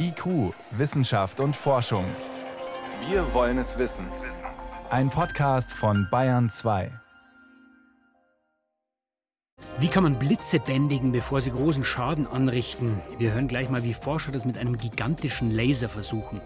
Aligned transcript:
IQ, 0.00 0.54
Wissenschaft 0.70 1.40
und 1.40 1.54
Forschung. 1.54 2.04
Wir 3.08 3.34
wollen 3.34 3.58
es 3.58 3.78
wissen. 3.78 4.06
Ein 4.90 5.10
Podcast 5.10 5.72
von 5.72 6.08
Bayern 6.10 6.48
2. 6.48 6.90
Wie 9.80 9.88
kann 9.88 10.04
man 10.04 10.18
Blitze 10.18 10.58
bändigen, 10.58 11.12
bevor 11.12 11.40
sie 11.40 11.50
großen 11.50 11.84
Schaden 11.84 12.26
anrichten? 12.26 13.02
Wir 13.18 13.32
hören 13.32 13.48
gleich 13.48 13.68
mal, 13.68 13.84
wie 13.84 13.94
Forscher 13.94 14.32
das 14.32 14.44
mit 14.44 14.56
einem 14.56 14.78
gigantischen 14.78 15.50
Laser 15.50 15.88
versuchen. 15.88 16.40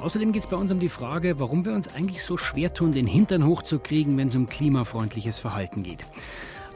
Außerdem 0.00 0.32
geht 0.32 0.44
es 0.44 0.48
bei 0.48 0.56
uns 0.56 0.72
um 0.72 0.80
die 0.80 0.88
Frage, 0.88 1.38
warum 1.38 1.64
wir 1.64 1.74
uns 1.74 1.94
eigentlich 1.94 2.24
so 2.24 2.36
schwer 2.36 2.72
tun, 2.72 2.92
den 2.92 3.06
Hintern 3.06 3.46
hochzukriegen, 3.46 4.16
wenn 4.16 4.28
es 4.28 4.36
um 4.36 4.48
klimafreundliches 4.48 5.38
Verhalten 5.38 5.82
geht. 5.82 6.04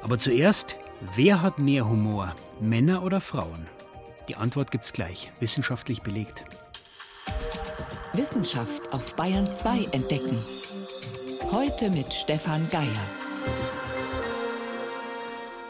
Aber 0.02 0.18
zuerst, 0.18 0.77
wer 1.14 1.41
hat 1.43 1.59
mehr 1.59 1.89
Humor, 1.89 2.34
Männer 2.61 3.02
oder 3.02 3.20
Frauen? 3.20 3.77
Die 4.29 4.36
Antwort 4.36 4.70
gibt's 4.70 4.92
gleich, 4.92 5.32
wissenschaftlich 5.40 6.02
belegt. 6.02 6.45
Wissenschaft 8.12 8.92
auf 8.92 9.16
Bayern 9.16 9.51
2 9.51 9.84
entdecken. 9.92 10.38
Heute 11.51 11.88
mit 11.88 12.12
Stefan 12.12 12.68
Geier. 12.68 13.09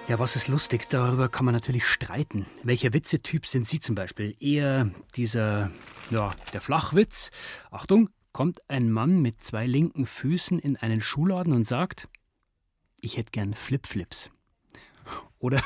Ja, 0.08 0.18
was 0.18 0.34
ist 0.34 0.48
lustig? 0.48 0.88
Darüber 0.88 1.28
kann 1.28 1.44
man 1.44 1.54
natürlich 1.54 1.86
streiten. 1.86 2.46
Welcher 2.64 2.92
Witzetyp 2.92 3.46
sind 3.46 3.68
Sie 3.68 3.78
zum 3.78 3.94
Beispiel? 3.94 4.34
Eher 4.40 4.90
dieser, 5.14 5.70
ja, 6.10 6.32
der 6.52 6.60
Flachwitz. 6.60 7.30
Achtung, 7.70 8.08
kommt 8.32 8.58
ein 8.68 8.90
Mann 8.90 9.20
mit 9.22 9.44
zwei 9.44 9.66
linken 9.66 10.04
Füßen 10.04 10.58
in 10.58 10.76
einen 10.76 11.00
Schuhladen 11.00 11.52
und 11.52 11.64
sagt, 11.64 12.08
ich 13.00 13.18
hätte 13.18 13.30
gern 13.30 13.54
Flipflips. 13.54 14.30
Oder, 15.38 15.62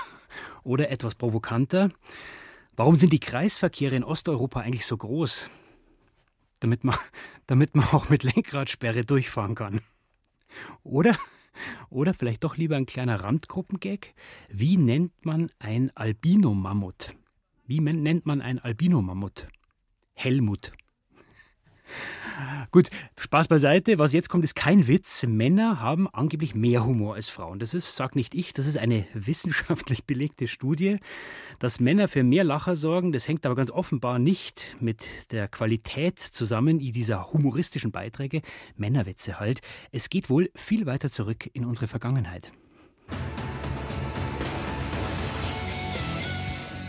oder 0.63 0.91
etwas 0.91 1.15
provokanter, 1.15 1.91
warum 2.83 2.97
sind 2.97 3.13
die 3.13 3.21
Kreisverkehre 3.21 3.95
in 3.95 4.03
Osteuropa 4.03 4.59
eigentlich 4.59 4.87
so 4.87 4.97
groß? 4.97 5.49
Damit 6.59 6.83
man, 6.83 6.97
damit 7.47 7.77
man 7.77 7.87
auch 7.93 8.09
mit 8.09 8.25
Lenkradsperre 8.25 9.05
durchfahren 9.05 9.55
kann. 9.55 9.81
Oder 10.83 11.17
oder 11.91 12.13
vielleicht 12.13 12.43
doch 12.43 12.57
lieber 12.57 12.75
ein 12.75 12.87
kleiner 12.87 13.23
Randgruppengag. 13.23 14.15
Wie 14.49 14.77
nennt 14.77 15.25
man 15.25 15.49
ein 15.61 15.93
Albino-Mammut? 15.95 17.11
Wie 17.67 17.79
nennt 17.79 18.27
man 18.27 18.41
ein 18.41 18.59
Albino-Mammut? 18.59 19.47
Helmut. 20.15 20.73
Gut, 22.71 22.89
Spaß 23.19 23.49
beiseite. 23.49 23.99
Was 23.99 24.13
jetzt 24.13 24.29
kommt, 24.29 24.45
ist 24.45 24.55
kein 24.55 24.87
Witz. 24.87 25.25
Männer 25.25 25.81
haben 25.81 26.09
angeblich 26.09 26.55
mehr 26.55 26.85
Humor 26.87 27.15
als 27.15 27.29
Frauen. 27.29 27.59
Das 27.59 27.75
ist, 27.75 27.97
sagt 27.97 28.17
nicht 28.17 28.35
ich, 28.35 28.53
das 28.53 28.67
ist 28.67 28.79
eine 28.79 29.07
wissenschaftlich 29.15 30.05
belegte 30.05 30.49
Studie. 30.49 30.99
Dass 31.59 31.81
Männer 31.81 32.09
für 32.09 32.23
mehr 32.23 32.45
Lacher 32.45 32.77
sorgen, 32.77 33.13
das 33.13 33.29
hängt 33.29 33.45
aber 33.47 33.55
ganz 33.55 33.71
offenbar 33.71 34.19
nicht 34.19 34.77
mit 34.81 35.05
der 35.31 35.49
Qualität 35.49 36.19
zusammen 36.19 36.79
dieser 36.79 37.33
humoristischen 37.33 37.93
Beiträge. 37.93 38.43
Männerwitze 38.77 39.39
halt. 39.41 39.61
Es 39.91 40.09
geht 40.11 40.31
wohl 40.31 40.51
viel 40.55 40.87
weiter 40.87 41.11
zurück 41.11 41.49
in 41.53 41.65
unsere 41.65 41.89
Vergangenheit. 41.89 42.51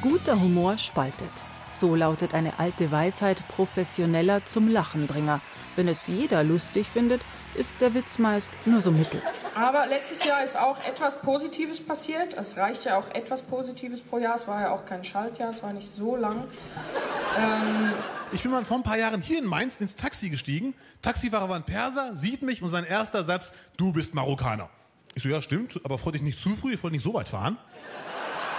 Guter 0.02 0.40
Humor 0.40 0.78
spaltet. 0.78 1.53
So 1.74 1.96
lautet 1.96 2.34
eine 2.34 2.60
alte 2.60 2.92
Weisheit 2.92 3.44
professioneller 3.48 4.46
zum 4.46 4.70
Lachenbringer. 4.70 5.42
Wenn 5.76 5.88
es 5.88 6.02
jeder 6.06 6.44
lustig 6.44 6.88
findet, 6.88 7.22
ist 7.56 7.82
der 7.82 7.94
Witz 7.96 8.20
meist 8.20 8.48
nur 8.66 8.82
so 8.82 8.92
mittel. 8.92 9.22
Aber 9.56 9.88
letztes 9.88 10.24
Jahr 10.24 10.44
ist 10.44 10.58
auch 10.58 10.84
etwas 10.84 11.22
Positives 11.22 11.84
passiert. 11.84 12.34
Es 12.36 12.58
reicht 12.58 12.86
ja 12.86 12.98
auch 12.98 13.10
etwas 13.10 13.42
Positives 13.42 14.02
pro 14.02 14.20
Jahr. 14.20 14.36
Es 14.36 14.48
war 14.48 14.62
ja 14.62 14.72
auch 14.72 14.86
kein 14.86 15.04
Schaltjahr, 15.04 15.50
es 15.50 15.62
war 15.62 15.74
nicht 15.74 15.88
so 15.88 16.16
lang. 16.16 16.44
Ähm 17.38 17.92
ich 18.32 18.42
bin 18.42 18.52
mal 18.52 18.66
vor 18.66 18.78
ein 18.78 18.84
paar 18.84 18.98
Jahren 18.98 19.22
hier 19.22 19.40
in 19.40 19.46
Mainz 19.46 19.78
ins 19.80 19.96
Taxi 19.96 20.30
gestiegen. 20.30 20.74
Taxifahrer 21.02 21.50
war 21.50 21.56
ein 21.56 21.64
Perser, 21.64 22.18
sieht 22.18 22.42
mich 22.42 22.62
und 22.62 22.70
sein 22.70 22.84
erster 22.84 23.24
Satz, 23.24 23.52
du 23.78 23.92
bist 23.92 24.14
Marokkaner. 24.14 24.70
Ich 25.16 25.24
so, 25.24 25.30
ja 25.30 25.42
stimmt, 25.42 25.80
aber 25.84 26.00
freut 26.00 26.16
dich 26.16 26.24
nicht 26.24 26.40
zu 26.40 26.56
früh, 26.56 26.74
ich 26.74 26.84
wollte 26.84 26.96
nicht 26.96 27.04
so 27.04 27.14
weit 27.14 27.28
fahren. 27.30 27.58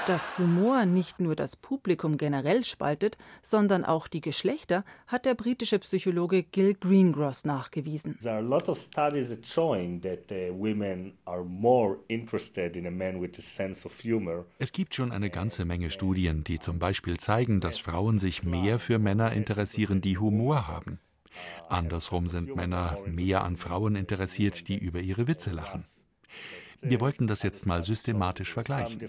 Dass 0.06 0.36
Humor 0.36 0.84
nicht 0.84 1.18
nur 1.18 1.34
das 1.34 1.56
Publikum 1.56 2.18
generell 2.18 2.62
spaltet, 2.64 3.16
sondern 3.40 3.86
auch 3.86 4.06
die 4.06 4.20
Geschlechter, 4.20 4.84
hat 5.06 5.24
der 5.24 5.34
britische 5.34 5.78
Psychologe 5.78 6.42
Gil 6.42 6.74
Greengross 6.74 7.46
nachgewiesen. 7.46 8.18
There 8.20 8.34
are 8.34 8.44
a 8.44 8.46
lot 8.46 8.68
of 8.68 8.78
studies 8.78 9.30
that 9.30 9.48
showing 9.48 10.02
that 10.02 10.30
uh, 10.30 10.52
women 10.52 11.14
are 11.24 11.42
more 11.42 11.96
interested 12.08 12.76
in 12.76 12.86
a 12.86 12.90
man 12.90 13.22
with 13.22 13.38
a 13.38 13.40
sense 13.40 13.86
of 13.86 13.94
humor. 14.02 14.44
Es 14.58 14.72
gibt 14.72 14.94
schon 14.94 15.10
eine 15.10 15.30
ganze 15.30 15.64
Menge 15.64 15.88
Studien, 15.88 16.44
die 16.44 16.58
zum 16.58 16.78
Beispiel 16.78 17.16
zeigen, 17.16 17.60
dass 17.60 17.78
Frauen 17.78 18.18
sich 18.18 18.42
mehr 18.42 18.78
für 18.78 18.98
Männer 18.98 19.32
interessieren, 19.32 20.02
die 20.02 20.18
Humor 20.18 20.68
haben. 20.68 20.98
Andersrum 21.70 22.28
sind 22.28 22.54
Männer 22.54 22.98
mehr 23.06 23.42
an 23.42 23.56
Frauen 23.56 23.96
interessiert, 23.96 24.68
die 24.68 24.76
über 24.76 25.00
ihre 25.00 25.28
Witze 25.28 25.50
lachen. 25.50 25.86
Wir 26.84 27.00
wollten 27.00 27.26
das 27.26 27.42
jetzt 27.42 27.66
mal 27.66 27.82
systematisch 27.82 28.52
vergleichen. 28.52 29.00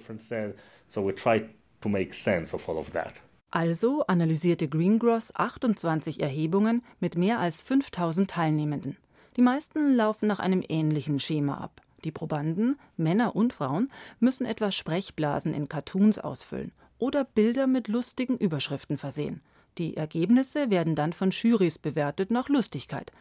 Also 3.51 4.05
analysierte 4.07 4.67
Greengross 4.67 5.35
28 5.35 6.21
Erhebungen 6.21 6.83
mit 6.99 7.15
mehr 7.15 7.39
als 7.39 7.61
5000 7.61 8.29
Teilnehmenden. 8.29 8.97
Die 9.37 9.41
meisten 9.41 9.95
laufen 9.95 10.27
nach 10.27 10.39
einem 10.39 10.63
ähnlichen 10.67 11.19
Schema 11.19 11.57
ab. 11.57 11.81
Die 12.03 12.11
Probanden, 12.11 12.77
Männer 12.97 13.35
und 13.35 13.53
Frauen, 13.53 13.91
müssen 14.19 14.45
etwa 14.45 14.71
Sprechblasen 14.71 15.53
in 15.53 15.67
Cartoons 15.67 16.19
ausfüllen 16.19 16.71
oder 16.97 17.25
Bilder 17.25 17.67
mit 17.67 17.87
lustigen 17.87 18.37
Überschriften 18.37 18.97
versehen. 18.97 19.41
Die 19.77 19.97
Ergebnisse 19.97 20.69
werden 20.69 20.95
dann 20.95 21.11
von 21.11 21.31
Jurys 21.31 21.77
bewertet 21.77 22.31
nach 22.31 22.47
Lustigkeit. 22.47 23.11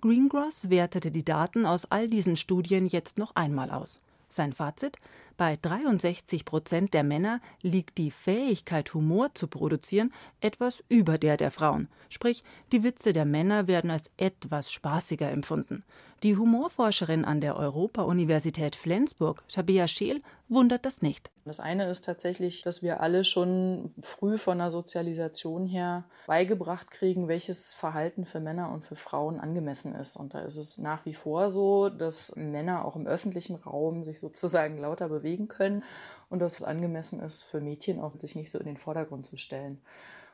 Greengross 0.00 0.70
wertete 0.70 1.10
die 1.10 1.24
Daten 1.24 1.66
aus 1.66 1.90
all 1.90 2.08
diesen 2.08 2.36
Studien 2.36 2.86
jetzt 2.86 3.18
noch 3.18 3.36
einmal 3.36 3.70
aus. 3.70 4.00
Sein 4.28 4.52
Fazit? 4.52 4.96
Bei 5.40 5.56
63 5.56 6.44
Prozent 6.44 6.92
der 6.92 7.02
Männer 7.02 7.40
liegt 7.62 7.96
die 7.96 8.10
Fähigkeit, 8.10 8.92
Humor 8.92 9.34
zu 9.34 9.46
produzieren, 9.46 10.12
etwas 10.42 10.84
über 10.90 11.16
der 11.16 11.38
der 11.38 11.50
Frauen. 11.50 11.88
Sprich, 12.10 12.44
die 12.72 12.82
Witze 12.82 13.14
der 13.14 13.24
Männer 13.24 13.66
werden 13.66 13.90
als 13.90 14.10
etwas 14.18 14.70
spaßiger 14.70 15.30
empfunden. 15.30 15.82
Die 16.22 16.36
Humorforscherin 16.36 17.24
an 17.24 17.40
der 17.40 17.56
Europa-Universität 17.56 18.76
Flensburg, 18.76 19.42
Tabea 19.48 19.88
Scheel, 19.88 20.20
wundert 20.50 20.84
das 20.84 21.00
nicht. 21.00 21.30
Das 21.46 21.60
eine 21.60 21.88
ist 21.88 22.04
tatsächlich, 22.04 22.62
dass 22.62 22.82
wir 22.82 23.00
alle 23.00 23.24
schon 23.24 23.94
früh 24.02 24.36
von 24.36 24.58
der 24.58 24.70
Sozialisation 24.70 25.64
her 25.64 26.04
beigebracht 26.26 26.90
kriegen, 26.90 27.28
welches 27.28 27.72
Verhalten 27.72 28.26
für 28.26 28.40
Männer 28.40 28.70
und 28.70 28.84
für 28.84 28.96
Frauen 28.96 29.40
angemessen 29.40 29.94
ist. 29.94 30.16
Und 30.16 30.34
da 30.34 30.40
ist 30.40 30.56
es 30.56 30.76
nach 30.76 31.06
wie 31.06 31.14
vor 31.14 31.48
so, 31.48 31.88
dass 31.88 32.36
Männer 32.36 32.84
auch 32.84 32.96
im 32.96 33.06
öffentlichen 33.06 33.56
Raum 33.56 34.04
sich 34.04 34.18
sozusagen 34.18 34.76
lauter 34.76 35.08
bewegen 35.08 35.29
können 35.48 35.82
und 36.28 36.40
dass 36.40 36.56
es 36.56 36.62
angemessen 36.62 37.20
ist 37.20 37.44
für 37.44 37.60
Mädchen 37.60 38.00
auch, 38.00 38.18
sich 38.18 38.34
nicht 38.34 38.50
so 38.50 38.58
in 38.58 38.66
den 38.66 38.76
Vordergrund 38.76 39.26
zu 39.26 39.36
stellen. 39.36 39.80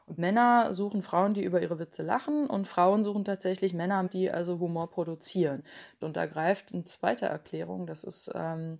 Und 0.06 0.18
Männer 0.18 0.72
suchen 0.72 1.02
Frauen, 1.02 1.34
die 1.34 1.42
über 1.42 1.60
ihre 1.60 1.80
Witze 1.80 2.02
lachen 2.02 2.46
und 2.46 2.68
Frauen 2.68 3.02
suchen 3.02 3.24
tatsächlich 3.24 3.74
Männer, 3.74 4.04
die 4.04 4.30
also 4.30 4.60
Humor 4.60 4.88
produzieren. 4.88 5.64
Und 6.00 6.16
da 6.16 6.26
greift 6.26 6.72
eine 6.72 6.84
zweite 6.84 7.26
Erklärung, 7.26 7.86
das 7.86 8.04
ist 8.04 8.30
ähm, 8.34 8.78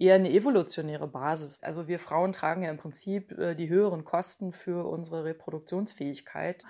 eher 0.00 0.14
eine 0.14 0.32
evolutionäre 0.32 1.06
Basis. 1.06 1.62
Also 1.62 1.86
wir 1.86 1.98
Frauen 1.98 2.32
tragen 2.32 2.62
ja 2.62 2.70
im 2.70 2.78
Prinzip 2.78 3.36
äh, 3.38 3.54
die 3.54 3.68
höheren 3.68 4.04
Kosten 4.04 4.50
für 4.52 4.88
unsere 4.88 5.24
Reproduktionsfähigkeit 5.24 6.64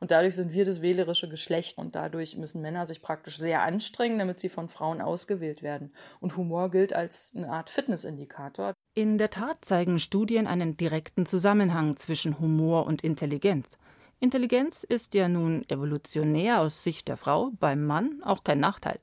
und 0.00 0.10
dadurch 0.10 0.36
sind 0.36 0.52
wir 0.52 0.64
das 0.64 0.80
wählerische 0.82 1.28
Geschlecht 1.28 1.78
und 1.78 1.94
dadurch 1.94 2.36
müssen 2.36 2.62
Männer 2.62 2.86
sich 2.86 3.02
praktisch 3.02 3.38
sehr 3.38 3.62
anstrengen, 3.62 4.18
damit 4.18 4.40
sie 4.40 4.48
von 4.48 4.68
Frauen 4.68 5.00
ausgewählt 5.00 5.62
werden. 5.62 5.92
Und 6.20 6.36
Humor 6.36 6.70
gilt 6.70 6.92
als 6.92 7.32
eine 7.34 7.50
Art 7.50 7.70
Fitnessindikator. 7.70 8.72
In 8.94 9.18
der 9.18 9.30
Tat 9.30 9.64
zeigen 9.64 9.98
Studien 9.98 10.46
einen 10.46 10.76
direkten 10.76 11.26
Zusammenhang 11.26 11.96
zwischen 11.96 12.38
Humor 12.38 12.86
und 12.86 13.02
Intelligenz. 13.02 13.78
Intelligenz 14.20 14.82
ist 14.84 15.12
ja 15.14 15.28
nun 15.28 15.68
evolutionär 15.68 16.60
aus 16.60 16.82
Sicht 16.82 17.08
der 17.08 17.18
Frau 17.18 17.50
beim 17.58 17.84
Mann 17.84 18.22
auch 18.22 18.44
kein 18.44 18.60
Nachteil. 18.60 18.98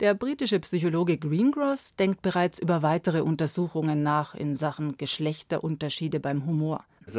Der 0.00 0.14
britische 0.14 0.58
Psychologe 0.60 1.18
Greengross 1.18 1.94
denkt 1.94 2.22
bereits 2.22 2.58
über 2.58 2.82
weitere 2.82 3.20
Untersuchungen 3.20 4.02
nach 4.02 4.34
in 4.34 4.56
Sachen 4.56 4.96
Geschlechterunterschiede 4.96 6.20
beim 6.20 6.46
Humor. 6.46 6.84
Es 7.06 7.12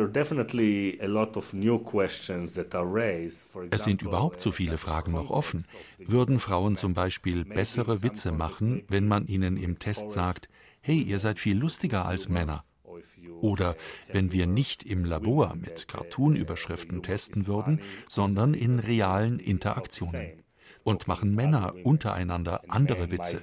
sind 3.84 4.02
überhaupt 4.02 4.42
so 4.42 4.52
viele 4.52 4.78
Fragen 4.80 5.12
noch 5.12 5.30
offen. 5.30 5.66
Würden 6.00 6.40
Frauen 6.40 6.76
zum 6.76 6.96
Beispiel 6.96 7.46
bessere 7.46 8.02
Witze 8.02 8.32
machen, 8.32 8.84
wenn 8.88 9.08
man 9.08 9.28
ihnen 9.28 9.58
im 9.58 9.78
Test 9.78 10.10
sagt, 10.10 10.50
hey, 10.82 11.00
ihr 11.00 11.20
seid 11.20 11.38
viel 11.38 11.58
lustiger 11.58 12.08
als 12.08 12.30
Männer? 12.30 12.64
Oder 13.42 13.76
wenn 14.12 14.32
wir 14.32 14.48
nicht 14.48 14.84
im 14.84 15.06
Labor 15.06 15.56
mit 15.56 15.88
Cartoon-Überschriften 15.88 17.04
testen 17.04 17.46
würden, 17.46 17.80
sondern 18.08 18.56
in 18.56 18.80
realen 18.80 19.40
Interaktionen 19.40 20.41
und 20.84 21.08
machen 21.08 21.36
Männer 21.36 21.74
untereinander 21.84 22.62
andere 22.68 23.12
Witze. 23.12 23.42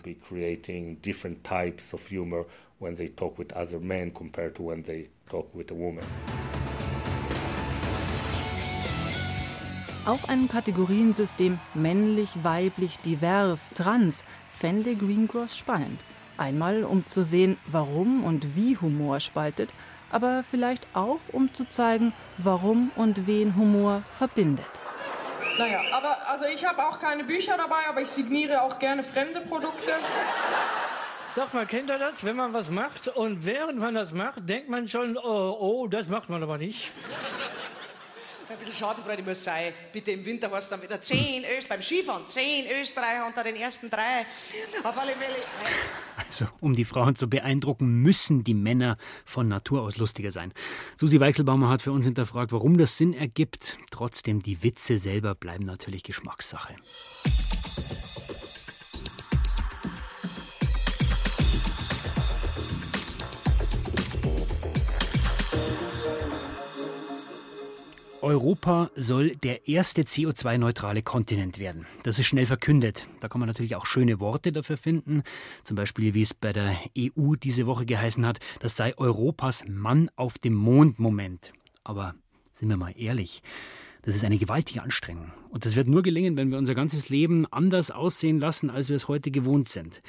Auch 10.07 10.25
ein 10.25 10.49
Kategoriensystem 10.49 11.59
männlich, 11.75 12.31
weiblich, 12.43 12.99
divers, 13.01 13.71
trans 13.75 14.25
fände 14.49 14.97
Greengross 14.97 15.59
spannend. 15.59 16.01
Einmal, 16.39 16.85
um 16.85 17.05
zu 17.05 17.25
sehen, 17.25 17.59
warum 17.67 18.25
und 18.25 18.57
wie 18.57 18.77
Humor 18.79 19.21
spaltet, 19.21 19.71
aber 20.11 20.45
vielleicht 20.51 20.87
auch, 20.95 21.19
um 21.33 21.53
zu 21.53 21.69
zeigen, 21.69 22.13
warum 22.39 22.91
und 22.97 23.27
wen 23.27 23.57
Humor 23.57 24.03
verbindet. 24.17 24.88
Naja, 25.59 25.81
aber 25.93 26.17
also 26.29 26.45
ich 26.45 26.65
habe 26.65 26.87
auch 26.87 27.01
keine 27.01 27.25
Bücher 27.25 27.57
dabei, 27.57 27.89
aber 27.89 28.01
ich 28.01 28.09
signiere 28.09 28.63
auch 28.63 28.79
gerne 28.79 29.03
fremde 29.03 29.41
Produkte. 29.41 29.93
Sag 31.33 31.53
mal, 31.53 31.67
kennt 31.67 31.91
ihr 31.91 31.99
das, 31.99 32.25
wenn 32.25 32.37
man 32.37 32.53
was 32.53 32.71
macht 32.71 33.09
und 33.09 33.45
während 33.45 33.79
man 33.79 33.95
das 33.95 34.13
macht, 34.13 34.49
denkt 34.49 34.69
man 34.69 34.89
schon, 34.89 35.19
oh, 35.19 35.57
oh 35.61 35.87
das 35.89 36.09
macht 36.09 36.29
man 36.29 36.43
aber 36.43 36.59
nicht. 36.59 36.91
Ein 38.51 38.57
bisschen 38.57 38.75
Schadenfreude 38.75 39.23
muss 39.23 39.45
sein. 39.45 39.75
Bitte 39.93 40.13
im 40.13 40.25
Winter 40.25 40.51
war 40.51 40.59
es 40.59 40.71
dann 40.71 40.81
wieder 40.81 41.03
10 41.03 41.45
Öst 41.45 41.69
beim 41.69 41.83
Skifahren. 41.83 42.27
10 42.27 42.67
Österreicher 42.81 43.27
unter 43.27 43.45
den 43.45 43.57
ersten 43.57 43.91
drei. 43.91 44.25
Auf 44.83 44.97
alle 44.97 45.13
Fälle. 45.13 45.37
Also, 46.17 46.47
um 46.61 46.75
die 46.75 46.87
Frauen 46.87 47.15
zu 47.15 47.29
beeindrucken, 47.29 48.01
müssen 48.01 48.45
die 48.45 48.55
Männer 48.55 48.97
von 49.27 49.49
Natur 49.49 49.83
aus 49.83 49.99
lustiger 49.99 50.31
sein. 50.31 50.55
Susi 50.97 51.21
Weichselbaumer 51.21 51.69
hat 51.69 51.83
für 51.83 51.93
uns 51.93 52.07
hinterfragt, 52.07 52.51
warum 52.53 52.79
das 52.79 52.97
Sinn 52.97 53.13
ergibt. 53.13 53.77
Trotzdem, 53.91 54.43
die 54.43 54.63
Witze 54.63 54.99
selber 54.99 55.35
bleiben 55.35 55.65
natürlich 55.65 56.03
Geschmackssache. 56.03 56.75
Europa 68.23 68.91
soll 68.97 69.37
der 69.37 69.69
erste 69.69 70.03
CO2-neutrale 70.03 71.03
Kontinent 71.03 71.59
werden. 71.59 71.87
Das 72.03 72.19
ist 72.19 72.27
schnell 72.27 72.47
verkündet. 72.47 73.07
Da 73.21 73.29
kann 73.29 73.39
man 73.39 73.47
natürlich 73.47 73.77
auch 73.77 73.87
schöne 73.87 74.19
Worte 74.19 74.51
dafür 74.51 74.77
finden. 74.77 75.23
Zum 75.65 75.77
Beispiel, 75.77 76.15
wie 76.15 76.23
es 76.23 76.35
bei 76.35 76.53
der 76.53 76.77
EU 76.99 77.35
diese 77.35 77.67
Woche 77.67 77.87
geheißen 77.87 78.27
hat, 78.27 78.41
das 78.61 78.77
sei 78.77 78.97
Europas 78.99 79.65
Mann 79.69 80.11
auf 80.17 80.39
dem 80.39 80.55
Mond-Moment. 80.55 81.53
Aber 81.85 82.15
sind 82.55 82.69
wir 82.69 82.77
mal 82.77 82.95
ehrlich, 82.97 83.43
das 84.03 84.17
ist 84.17 84.25
eine 84.25 84.39
gewaltige 84.39 84.83
Anstrengung. 84.83 85.31
Und 85.51 85.65
das 85.65 85.77
wird 85.77 85.87
nur 85.87 86.03
gelingen, 86.03 86.37
wenn 86.37 86.51
wir 86.51 86.59
unser 86.59 86.75
ganzes 86.75 87.09
Leben 87.09 87.47
anders 87.47 87.91
aussehen 87.91 88.41
lassen, 88.41 88.71
als 88.71 88.89
wir 88.89 88.97
es 88.97 89.09
heute 89.09 89.31
gewohnt 89.31 89.69
sind. 89.69 90.03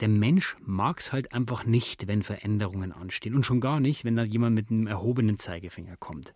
Der 0.00 0.08
Mensch 0.08 0.56
mag 0.64 1.00
es 1.00 1.12
halt 1.12 1.32
einfach 1.32 1.64
nicht, 1.64 2.06
wenn 2.06 2.22
Veränderungen 2.22 2.92
anstehen. 2.92 3.34
Und 3.34 3.44
schon 3.44 3.60
gar 3.60 3.80
nicht, 3.80 4.04
wenn 4.04 4.14
da 4.14 4.22
jemand 4.22 4.54
mit 4.54 4.70
einem 4.70 4.86
erhobenen 4.86 5.40
Zeigefinger 5.40 5.96
kommt. 5.96 6.34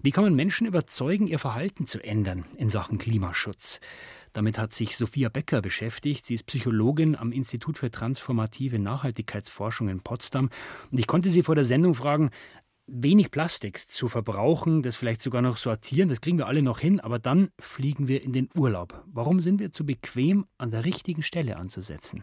Wie 0.00 0.12
kann 0.12 0.22
man 0.22 0.34
Menschen 0.34 0.66
überzeugen, 0.66 1.26
ihr 1.26 1.40
Verhalten 1.40 1.88
zu 1.88 1.98
ändern 2.02 2.44
in 2.56 2.70
Sachen 2.70 2.98
Klimaschutz? 2.98 3.80
Damit 4.32 4.56
hat 4.56 4.72
sich 4.72 4.96
Sophia 4.96 5.28
Becker 5.28 5.60
beschäftigt. 5.60 6.24
Sie 6.24 6.34
ist 6.34 6.46
Psychologin 6.46 7.16
am 7.16 7.32
Institut 7.32 7.78
für 7.78 7.90
transformative 7.90 8.78
Nachhaltigkeitsforschung 8.78 9.88
in 9.88 10.00
Potsdam. 10.00 10.50
Und 10.92 11.00
ich 11.00 11.08
konnte 11.08 11.30
sie 11.30 11.42
vor 11.42 11.56
der 11.56 11.64
Sendung 11.64 11.94
fragen, 11.94 12.30
wenig 12.86 13.32
Plastik 13.32 13.90
zu 13.90 14.08
verbrauchen, 14.08 14.82
das 14.82 14.94
vielleicht 14.94 15.20
sogar 15.20 15.42
noch 15.42 15.56
sortieren, 15.56 16.08
das 16.08 16.20
kriegen 16.20 16.38
wir 16.38 16.46
alle 16.46 16.62
noch 16.62 16.78
hin, 16.78 17.00
aber 17.00 17.18
dann 17.18 17.50
fliegen 17.58 18.06
wir 18.06 18.22
in 18.22 18.32
den 18.32 18.48
Urlaub. 18.54 19.04
Warum 19.06 19.40
sind 19.40 19.58
wir 19.58 19.72
zu 19.72 19.84
bequem, 19.84 20.46
an 20.58 20.70
der 20.70 20.84
richtigen 20.84 21.22
Stelle 21.22 21.56
anzusetzen? 21.56 22.22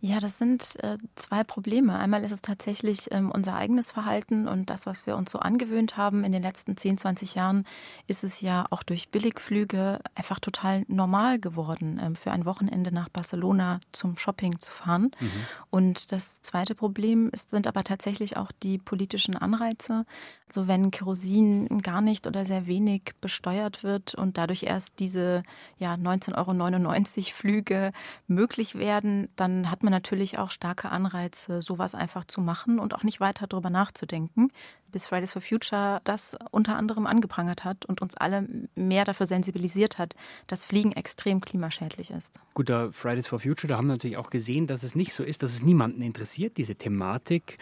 Ja, 0.00 0.20
das 0.20 0.36
sind 0.36 0.76
äh, 0.82 0.98
zwei 1.14 1.42
Probleme. 1.42 1.98
Einmal 1.98 2.22
ist 2.22 2.30
es 2.30 2.42
tatsächlich 2.42 3.08
ähm, 3.12 3.30
unser 3.30 3.54
eigenes 3.54 3.90
Verhalten 3.90 4.46
und 4.46 4.68
das, 4.68 4.84
was 4.84 5.06
wir 5.06 5.16
uns 5.16 5.30
so 5.30 5.38
angewöhnt 5.38 5.96
haben 5.96 6.22
in 6.22 6.32
den 6.32 6.42
letzten 6.42 6.76
10, 6.76 6.98
20 6.98 7.34
Jahren, 7.34 7.64
ist 8.06 8.22
es 8.22 8.42
ja 8.42 8.66
auch 8.68 8.82
durch 8.82 9.08
Billigflüge 9.08 10.00
einfach 10.14 10.38
total 10.38 10.84
normal 10.88 11.38
geworden, 11.38 11.98
ähm, 12.02 12.14
für 12.14 12.30
ein 12.30 12.44
Wochenende 12.44 12.92
nach 12.92 13.08
Barcelona 13.08 13.80
zum 13.92 14.18
Shopping 14.18 14.60
zu 14.60 14.70
fahren. 14.70 15.12
Mhm. 15.18 15.30
Und 15.70 16.12
das 16.12 16.42
zweite 16.42 16.74
Problem 16.74 17.30
ist, 17.32 17.48
sind 17.48 17.66
aber 17.66 17.82
tatsächlich 17.82 18.36
auch 18.36 18.52
die 18.62 18.76
politischen 18.76 19.34
Anreize. 19.34 20.04
Also 20.48 20.68
wenn 20.68 20.90
Kerosin 20.90 21.80
gar 21.82 22.02
nicht 22.02 22.26
oder 22.26 22.44
sehr 22.44 22.66
wenig 22.66 23.14
besteuert 23.20 23.82
wird 23.82 24.14
und 24.14 24.38
dadurch 24.38 24.62
erst 24.62 25.00
diese 25.00 25.42
ja, 25.78 25.94
19,99 25.94 26.36
Euro 26.36 27.34
Flüge 27.34 27.92
möglich 28.28 28.76
werden, 28.76 29.28
dann 29.34 29.70
hat 29.70 29.82
man 29.82 29.85
natürlich 29.90 30.38
auch 30.38 30.50
starke 30.50 30.90
Anreize, 30.90 31.62
sowas 31.62 31.94
einfach 31.94 32.24
zu 32.24 32.40
machen 32.40 32.78
und 32.78 32.94
auch 32.94 33.02
nicht 33.02 33.20
weiter 33.20 33.46
darüber 33.46 33.70
nachzudenken, 33.70 34.50
bis 34.92 35.06
Fridays 35.06 35.32
for 35.32 35.42
Future 35.42 36.00
das 36.04 36.36
unter 36.52 36.76
anderem 36.76 37.06
angeprangert 37.06 37.64
hat 37.64 37.84
und 37.84 38.00
uns 38.00 38.16
alle 38.16 38.48
mehr 38.74 39.04
dafür 39.04 39.26
sensibilisiert 39.26 39.98
hat, 39.98 40.14
dass 40.46 40.64
Fliegen 40.64 40.92
extrem 40.92 41.40
klimaschädlich 41.40 42.10
ist. 42.10 42.40
Gut, 42.54 42.70
da 42.70 42.90
Fridays 42.92 43.26
for 43.26 43.40
Future, 43.40 43.68
da 43.68 43.76
haben 43.76 43.88
wir 43.88 43.94
natürlich 43.94 44.16
auch 44.16 44.30
gesehen, 44.30 44.66
dass 44.66 44.82
es 44.82 44.94
nicht 44.94 45.12
so 45.12 45.22
ist, 45.22 45.42
dass 45.42 45.52
es 45.52 45.62
niemanden 45.62 46.02
interessiert, 46.02 46.56
diese 46.56 46.76
Thematik. 46.76 47.58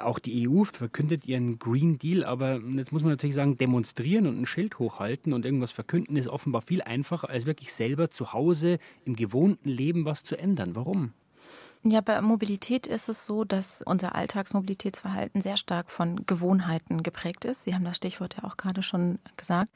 Auch 0.00 0.18
die 0.18 0.48
EU 0.48 0.64
verkündet 0.64 1.26
ihren 1.26 1.58
Green 1.58 1.98
Deal, 1.98 2.24
aber 2.24 2.60
jetzt 2.60 2.92
muss 2.92 3.02
man 3.02 3.10
natürlich 3.10 3.34
sagen, 3.34 3.56
demonstrieren 3.56 4.26
und 4.26 4.40
ein 4.40 4.46
Schild 4.46 4.78
hochhalten 4.78 5.32
und 5.32 5.44
irgendwas 5.44 5.72
verkünden 5.72 6.16
ist 6.16 6.28
offenbar 6.28 6.62
viel 6.62 6.82
einfacher, 6.82 7.30
als 7.30 7.46
wirklich 7.46 7.74
selber 7.74 8.10
zu 8.10 8.32
Hause 8.32 8.78
im 9.04 9.16
gewohnten 9.16 9.68
Leben 9.68 10.04
was 10.04 10.22
zu 10.22 10.38
ändern. 10.38 10.76
Warum? 10.76 11.12
Ja, 11.82 12.00
bei 12.00 12.20
Mobilität 12.20 12.86
ist 12.86 13.08
es 13.08 13.26
so, 13.26 13.44
dass 13.44 13.80
unser 13.82 14.14
Alltagsmobilitätsverhalten 14.14 15.40
sehr 15.40 15.56
stark 15.56 15.90
von 15.90 16.26
Gewohnheiten 16.26 17.02
geprägt 17.02 17.44
ist. 17.44 17.64
Sie 17.64 17.74
haben 17.74 17.84
das 17.84 17.96
Stichwort 17.96 18.36
ja 18.36 18.44
auch 18.44 18.56
gerade 18.56 18.82
schon 18.82 19.18
gesagt. 19.36 19.70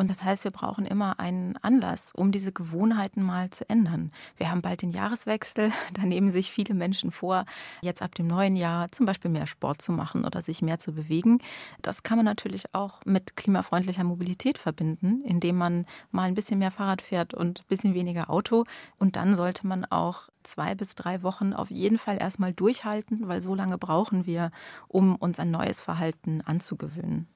Und 0.00 0.08
das 0.08 0.24
heißt, 0.24 0.44
wir 0.44 0.50
brauchen 0.50 0.86
immer 0.86 1.20
einen 1.20 1.58
Anlass, 1.58 2.12
um 2.16 2.32
diese 2.32 2.52
Gewohnheiten 2.52 3.22
mal 3.22 3.50
zu 3.50 3.68
ändern. 3.68 4.10
Wir 4.38 4.50
haben 4.50 4.62
bald 4.62 4.80
den 4.80 4.92
Jahreswechsel. 4.92 5.72
Da 5.92 6.06
nehmen 6.06 6.30
sich 6.30 6.50
viele 6.50 6.72
Menschen 6.72 7.10
vor, 7.10 7.44
jetzt 7.82 8.00
ab 8.00 8.14
dem 8.14 8.26
neuen 8.26 8.56
Jahr 8.56 8.90
zum 8.92 9.04
Beispiel 9.04 9.30
mehr 9.30 9.46
Sport 9.46 9.82
zu 9.82 9.92
machen 9.92 10.24
oder 10.24 10.40
sich 10.40 10.62
mehr 10.62 10.78
zu 10.78 10.94
bewegen. 10.94 11.40
Das 11.82 12.02
kann 12.02 12.16
man 12.16 12.24
natürlich 12.24 12.74
auch 12.74 13.04
mit 13.04 13.36
klimafreundlicher 13.36 14.04
Mobilität 14.04 14.56
verbinden, 14.56 15.22
indem 15.26 15.58
man 15.58 15.84
mal 16.12 16.22
ein 16.22 16.34
bisschen 16.34 16.60
mehr 16.60 16.70
Fahrrad 16.70 17.02
fährt 17.02 17.34
und 17.34 17.60
ein 17.60 17.68
bisschen 17.68 17.92
weniger 17.92 18.30
Auto. 18.30 18.64
Und 18.98 19.16
dann 19.16 19.36
sollte 19.36 19.66
man 19.66 19.84
auch 19.84 20.30
zwei 20.42 20.74
bis 20.74 20.94
drei 20.94 21.22
Wochen 21.22 21.52
auf 21.52 21.70
jeden 21.70 21.98
Fall 21.98 22.16
erstmal 22.18 22.54
durchhalten, 22.54 23.28
weil 23.28 23.42
so 23.42 23.54
lange 23.54 23.76
brauchen 23.76 24.24
wir, 24.24 24.50
um 24.88 25.16
uns 25.16 25.38
ein 25.38 25.50
neues 25.50 25.82
Verhalten 25.82 26.40
anzugewöhnen. 26.40 27.26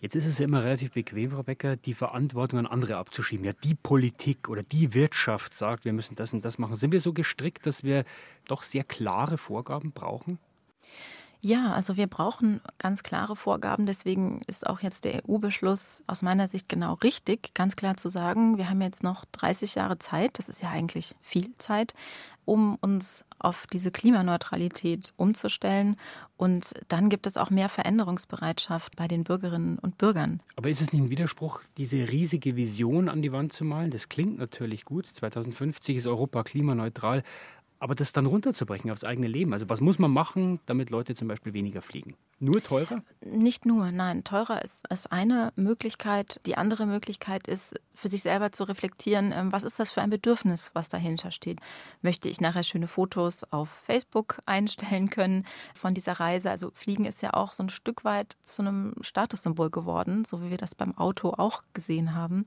Jetzt 0.00 0.16
ist 0.16 0.26
es 0.26 0.38
ja 0.38 0.46
immer 0.46 0.64
relativ 0.64 0.92
bequem, 0.92 1.30
Frau 1.30 1.42
Becker, 1.42 1.76
die 1.76 1.92
Verantwortung 1.92 2.60
an 2.60 2.66
andere 2.66 2.96
abzuschieben. 2.96 3.44
Ja, 3.44 3.52
die 3.64 3.74
Politik 3.74 4.48
oder 4.48 4.62
die 4.62 4.94
Wirtschaft 4.94 5.54
sagt, 5.54 5.84
wir 5.84 5.92
müssen 5.92 6.16
das 6.16 6.32
und 6.32 6.42
das 6.44 6.58
machen. 6.58 6.76
Sind 6.76 6.92
wir 6.92 7.00
so 7.00 7.12
gestrickt, 7.12 7.66
dass 7.66 7.84
wir 7.84 8.04
doch 8.46 8.62
sehr 8.62 8.82
klare 8.82 9.36
Vorgaben 9.36 9.92
brauchen? 9.92 10.38
Ja, 11.42 11.72
also 11.72 11.96
wir 11.96 12.06
brauchen 12.06 12.60
ganz 12.76 13.02
klare 13.02 13.34
Vorgaben. 13.34 13.86
Deswegen 13.86 14.42
ist 14.46 14.66
auch 14.66 14.80
jetzt 14.80 15.04
der 15.04 15.22
EU-Beschluss 15.26 16.02
aus 16.06 16.20
meiner 16.20 16.48
Sicht 16.48 16.68
genau 16.68 16.94
richtig, 16.94 17.54
ganz 17.54 17.76
klar 17.76 17.96
zu 17.96 18.10
sagen, 18.10 18.58
wir 18.58 18.68
haben 18.68 18.82
jetzt 18.82 19.02
noch 19.02 19.24
30 19.32 19.74
Jahre 19.74 19.98
Zeit, 19.98 20.38
das 20.38 20.50
ist 20.50 20.62
ja 20.62 20.68
eigentlich 20.68 21.14
viel 21.22 21.50
Zeit, 21.56 21.94
um 22.50 22.74
uns 22.80 23.24
auf 23.38 23.68
diese 23.68 23.92
Klimaneutralität 23.92 25.12
umzustellen. 25.16 25.96
Und 26.36 26.74
dann 26.88 27.08
gibt 27.08 27.28
es 27.28 27.36
auch 27.36 27.48
mehr 27.48 27.68
Veränderungsbereitschaft 27.68 28.96
bei 28.96 29.06
den 29.06 29.22
Bürgerinnen 29.22 29.78
und 29.78 29.98
Bürgern. 29.98 30.42
Aber 30.56 30.68
ist 30.68 30.82
es 30.82 30.92
nicht 30.92 31.00
ein 31.00 31.10
Widerspruch, 31.10 31.62
diese 31.76 31.98
riesige 32.10 32.56
Vision 32.56 33.08
an 33.08 33.22
die 33.22 33.30
Wand 33.30 33.52
zu 33.52 33.64
malen? 33.64 33.92
Das 33.92 34.08
klingt 34.08 34.40
natürlich 34.40 34.84
gut. 34.84 35.06
2050 35.06 35.98
ist 35.98 36.08
Europa 36.08 36.42
klimaneutral. 36.42 37.22
Aber 37.78 37.94
das 37.94 38.12
dann 38.12 38.26
runterzubrechen 38.26 38.90
aufs 38.90 39.04
eigene 39.04 39.28
Leben. 39.28 39.52
Also 39.52 39.68
was 39.68 39.80
muss 39.80 40.00
man 40.00 40.10
machen, 40.10 40.58
damit 40.66 40.90
Leute 40.90 41.14
zum 41.14 41.28
Beispiel 41.28 41.54
weniger 41.54 41.82
fliegen? 41.82 42.16
Nur 42.42 42.62
teurer? 42.62 43.02
Nicht 43.22 43.66
nur, 43.66 43.92
nein. 43.92 44.24
Teurer 44.24 44.64
ist, 44.64 44.88
ist 44.88 45.12
eine 45.12 45.52
Möglichkeit. 45.56 46.40
Die 46.46 46.56
andere 46.56 46.86
Möglichkeit 46.86 47.46
ist, 47.46 47.74
für 47.94 48.08
sich 48.08 48.22
selber 48.22 48.50
zu 48.50 48.64
reflektieren, 48.64 49.30
ähm, 49.30 49.52
was 49.52 49.62
ist 49.62 49.78
das 49.78 49.90
für 49.90 50.00
ein 50.00 50.08
Bedürfnis, 50.08 50.70
was 50.72 50.88
dahinter 50.88 51.32
steht. 51.32 51.60
Möchte 52.00 52.30
ich 52.30 52.40
nachher 52.40 52.62
schöne 52.62 52.88
Fotos 52.88 53.44
auf 53.52 53.68
Facebook 53.68 54.38
einstellen 54.46 55.10
können 55.10 55.44
von 55.74 55.92
dieser 55.92 56.14
Reise? 56.14 56.50
Also 56.50 56.70
Fliegen 56.72 57.04
ist 57.04 57.20
ja 57.20 57.34
auch 57.34 57.52
so 57.52 57.62
ein 57.62 57.68
Stück 57.68 58.04
weit 58.04 58.38
zu 58.42 58.62
einem 58.62 58.94
Statussymbol 59.02 59.68
geworden, 59.68 60.24
so 60.24 60.42
wie 60.42 60.48
wir 60.48 60.56
das 60.56 60.74
beim 60.74 60.96
Auto 60.96 61.34
auch 61.36 61.62
gesehen 61.74 62.14
haben. 62.14 62.46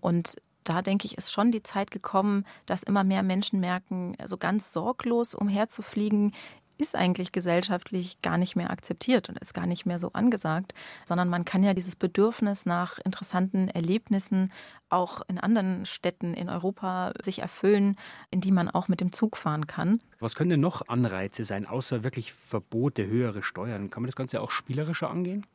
Und 0.00 0.36
da 0.64 0.80
denke 0.80 1.06
ich, 1.06 1.18
ist 1.18 1.30
schon 1.30 1.52
die 1.52 1.62
Zeit 1.62 1.90
gekommen, 1.90 2.44
dass 2.66 2.82
immer 2.82 3.04
mehr 3.04 3.22
Menschen 3.22 3.60
merken, 3.60 4.16
so 4.24 4.36
ganz 4.36 4.72
sorglos 4.72 5.34
umherzufliegen, 5.34 6.32
ist 6.78 6.96
eigentlich 6.96 7.32
gesellschaftlich 7.32 8.20
gar 8.22 8.38
nicht 8.38 8.56
mehr 8.56 8.70
akzeptiert 8.70 9.28
und 9.28 9.38
ist 9.38 9.54
gar 9.54 9.66
nicht 9.66 9.86
mehr 9.86 9.98
so 9.98 10.10
angesagt, 10.12 10.74
sondern 11.04 11.28
man 11.28 11.44
kann 11.44 11.62
ja 11.62 11.74
dieses 11.74 11.96
Bedürfnis 11.96 12.66
nach 12.66 12.98
interessanten 12.98 13.68
Erlebnissen 13.68 14.52
auch 14.88 15.22
in 15.28 15.38
anderen 15.38 15.86
Städten 15.86 16.34
in 16.34 16.48
Europa 16.48 17.12
sich 17.22 17.40
erfüllen, 17.40 17.96
in 18.30 18.40
die 18.40 18.52
man 18.52 18.68
auch 18.68 18.88
mit 18.88 19.00
dem 19.00 19.12
Zug 19.12 19.36
fahren 19.36 19.66
kann. 19.66 20.00
Was 20.20 20.34
können 20.34 20.50
denn 20.50 20.60
noch 20.60 20.88
Anreize 20.88 21.44
sein, 21.44 21.66
außer 21.66 22.04
wirklich 22.04 22.32
Verbote, 22.32 23.06
höhere 23.06 23.42
Steuern? 23.42 23.90
Kann 23.90 24.02
man 24.02 24.08
das 24.08 24.16
Ganze 24.16 24.40
auch 24.40 24.50
spielerischer 24.50 25.10
angehen? 25.10 25.46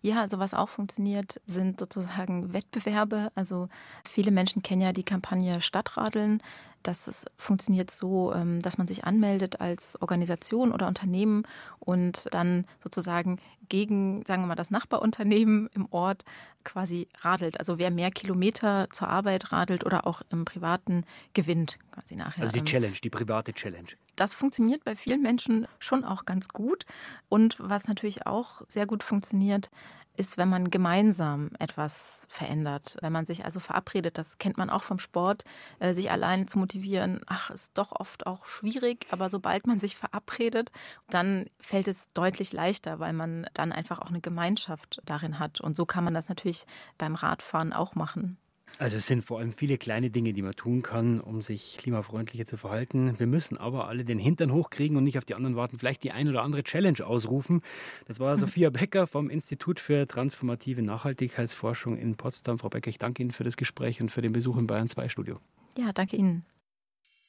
Ja, 0.00 0.20
also 0.20 0.38
was 0.38 0.54
auch 0.54 0.68
funktioniert, 0.68 1.40
sind 1.46 1.80
sozusagen 1.80 2.52
Wettbewerbe. 2.52 3.30
Also 3.34 3.68
viele 4.04 4.30
Menschen 4.30 4.62
kennen 4.62 4.82
ja 4.82 4.92
die 4.92 5.04
Kampagne 5.04 5.60
Stadtradeln. 5.60 6.42
Das 6.82 7.24
funktioniert 7.36 7.90
so, 7.90 8.34
ähm, 8.34 8.60
dass 8.60 8.76
man 8.78 8.88
sich 8.88 9.04
anmeldet 9.04 9.60
als 9.60 10.00
Organisation 10.02 10.72
oder 10.72 10.88
Unternehmen 10.88 11.44
und 11.78 12.28
dann 12.32 12.66
sozusagen 12.82 13.38
gegen, 13.68 14.24
sagen 14.26 14.42
wir 14.42 14.48
mal, 14.48 14.54
das 14.54 14.70
Nachbarunternehmen 14.70 15.68
im 15.74 15.86
Ort 15.92 16.24
quasi 16.64 17.08
radelt. 17.20 17.58
Also 17.58 17.78
wer 17.78 17.90
mehr 17.90 18.10
Kilometer 18.10 18.88
zur 18.90 19.08
Arbeit 19.08 19.52
radelt 19.52 19.86
oder 19.86 20.06
auch 20.06 20.22
im 20.30 20.44
Privaten 20.44 21.04
gewinnt 21.34 21.78
quasi 21.92 22.16
nachher. 22.16 22.42
Also 22.42 22.52
die 22.52 22.58
ähm, 22.60 22.64
Challenge, 22.66 22.96
die 23.02 23.10
private 23.10 23.52
Challenge. 23.52 23.88
Das 24.16 24.34
funktioniert 24.34 24.84
bei 24.84 24.94
vielen 24.94 25.22
Menschen 25.22 25.66
schon 25.78 26.04
auch 26.04 26.24
ganz 26.24 26.48
gut. 26.48 26.84
Und 27.28 27.56
was 27.58 27.88
natürlich 27.88 28.26
auch 28.26 28.62
sehr 28.68 28.86
gut 28.86 29.02
funktioniert, 29.02 29.70
ist, 30.16 30.36
wenn 30.36 30.48
man 30.48 30.70
gemeinsam 30.70 31.50
etwas 31.58 32.26
verändert, 32.28 32.96
wenn 33.00 33.12
man 33.12 33.26
sich 33.26 33.44
also 33.44 33.60
verabredet, 33.60 34.18
das 34.18 34.38
kennt 34.38 34.58
man 34.58 34.68
auch 34.68 34.82
vom 34.82 34.98
Sport, 34.98 35.44
äh, 35.78 35.94
sich 35.94 36.10
alleine 36.10 36.46
zu 36.46 36.58
motivieren, 36.58 37.22
ach, 37.26 37.50
ist 37.50 37.78
doch 37.78 37.92
oft 37.92 38.26
auch 38.26 38.44
schwierig, 38.46 39.06
aber 39.10 39.30
sobald 39.30 39.66
man 39.66 39.80
sich 39.80 39.96
verabredet, 39.96 40.70
dann 41.08 41.46
fällt 41.60 41.88
es 41.88 42.08
deutlich 42.08 42.52
leichter, 42.52 42.98
weil 42.98 43.14
man 43.14 43.46
dann 43.54 43.72
einfach 43.72 44.00
auch 44.00 44.10
eine 44.10 44.20
Gemeinschaft 44.20 45.00
darin 45.06 45.38
hat. 45.38 45.60
Und 45.60 45.76
so 45.76 45.86
kann 45.86 46.04
man 46.04 46.14
das 46.14 46.28
natürlich 46.28 46.66
beim 46.98 47.14
Radfahren 47.14 47.72
auch 47.72 47.94
machen. 47.94 48.36
Also 48.78 48.96
es 48.96 49.06
sind 49.06 49.24
vor 49.24 49.38
allem 49.38 49.52
viele 49.52 49.78
kleine 49.78 50.10
Dinge, 50.10 50.32
die 50.32 50.42
man 50.42 50.52
tun 50.52 50.82
kann, 50.82 51.20
um 51.20 51.42
sich 51.42 51.76
klimafreundlicher 51.78 52.46
zu 52.46 52.56
verhalten. 52.56 53.18
Wir 53.18 53.26
müssen 53.26 53.56
aber 53.56 53.88
alle 53.88 54.04
den 54.04 54.18
Hintern 54.18 54.52
hochkriegen 54.52 54.96
und 54.96 55.04
nicht 55.04 55.18
auf 55.18 55.24
die 55.24 55.34
anderen 55.34 55.56
warten. 55.56 55.78
Vielleicht 55.78 56.02
die 56.02 56.10
ein 56.10 56.28
oder 56.28 56.42
andere 56.42 56.64
Challenge 56.64 57.04
ausrufen. 57.04 57.62
Das 58.06 58.18
war 58.18 58.36
Sophia 58.38 58.70
Becker 58.70 59.06
vom 59.06 59.30
Institut 59.30 59.78
für 59.78 60.06
transformative 60.06 60.82
Nachhaltigkeitsforschung 60.82 61.96
in 61.96 62.16
Potsdam. 62.16 62.58
Frau 62.58 62.70
Becker, 62.70 62.90
ich 62.90 62.98
danke 62.98 63.22
Ihnen 63.22 63.30
für 63.30 63.44
das 63.44 63.56
Gespräch 63.56 64.00
und 64.00 64.10
für 64.10 64.22
den 64.22 64.32
Besuch 64.32 64.56
im 64.56 64.66
Bayern 64.66 64.88
2 64.88 65.08
Studio. 65.08 65.38
Ja, 65.78 65.92
danke 65.92 66.16
Ihnen. 66.16 66.44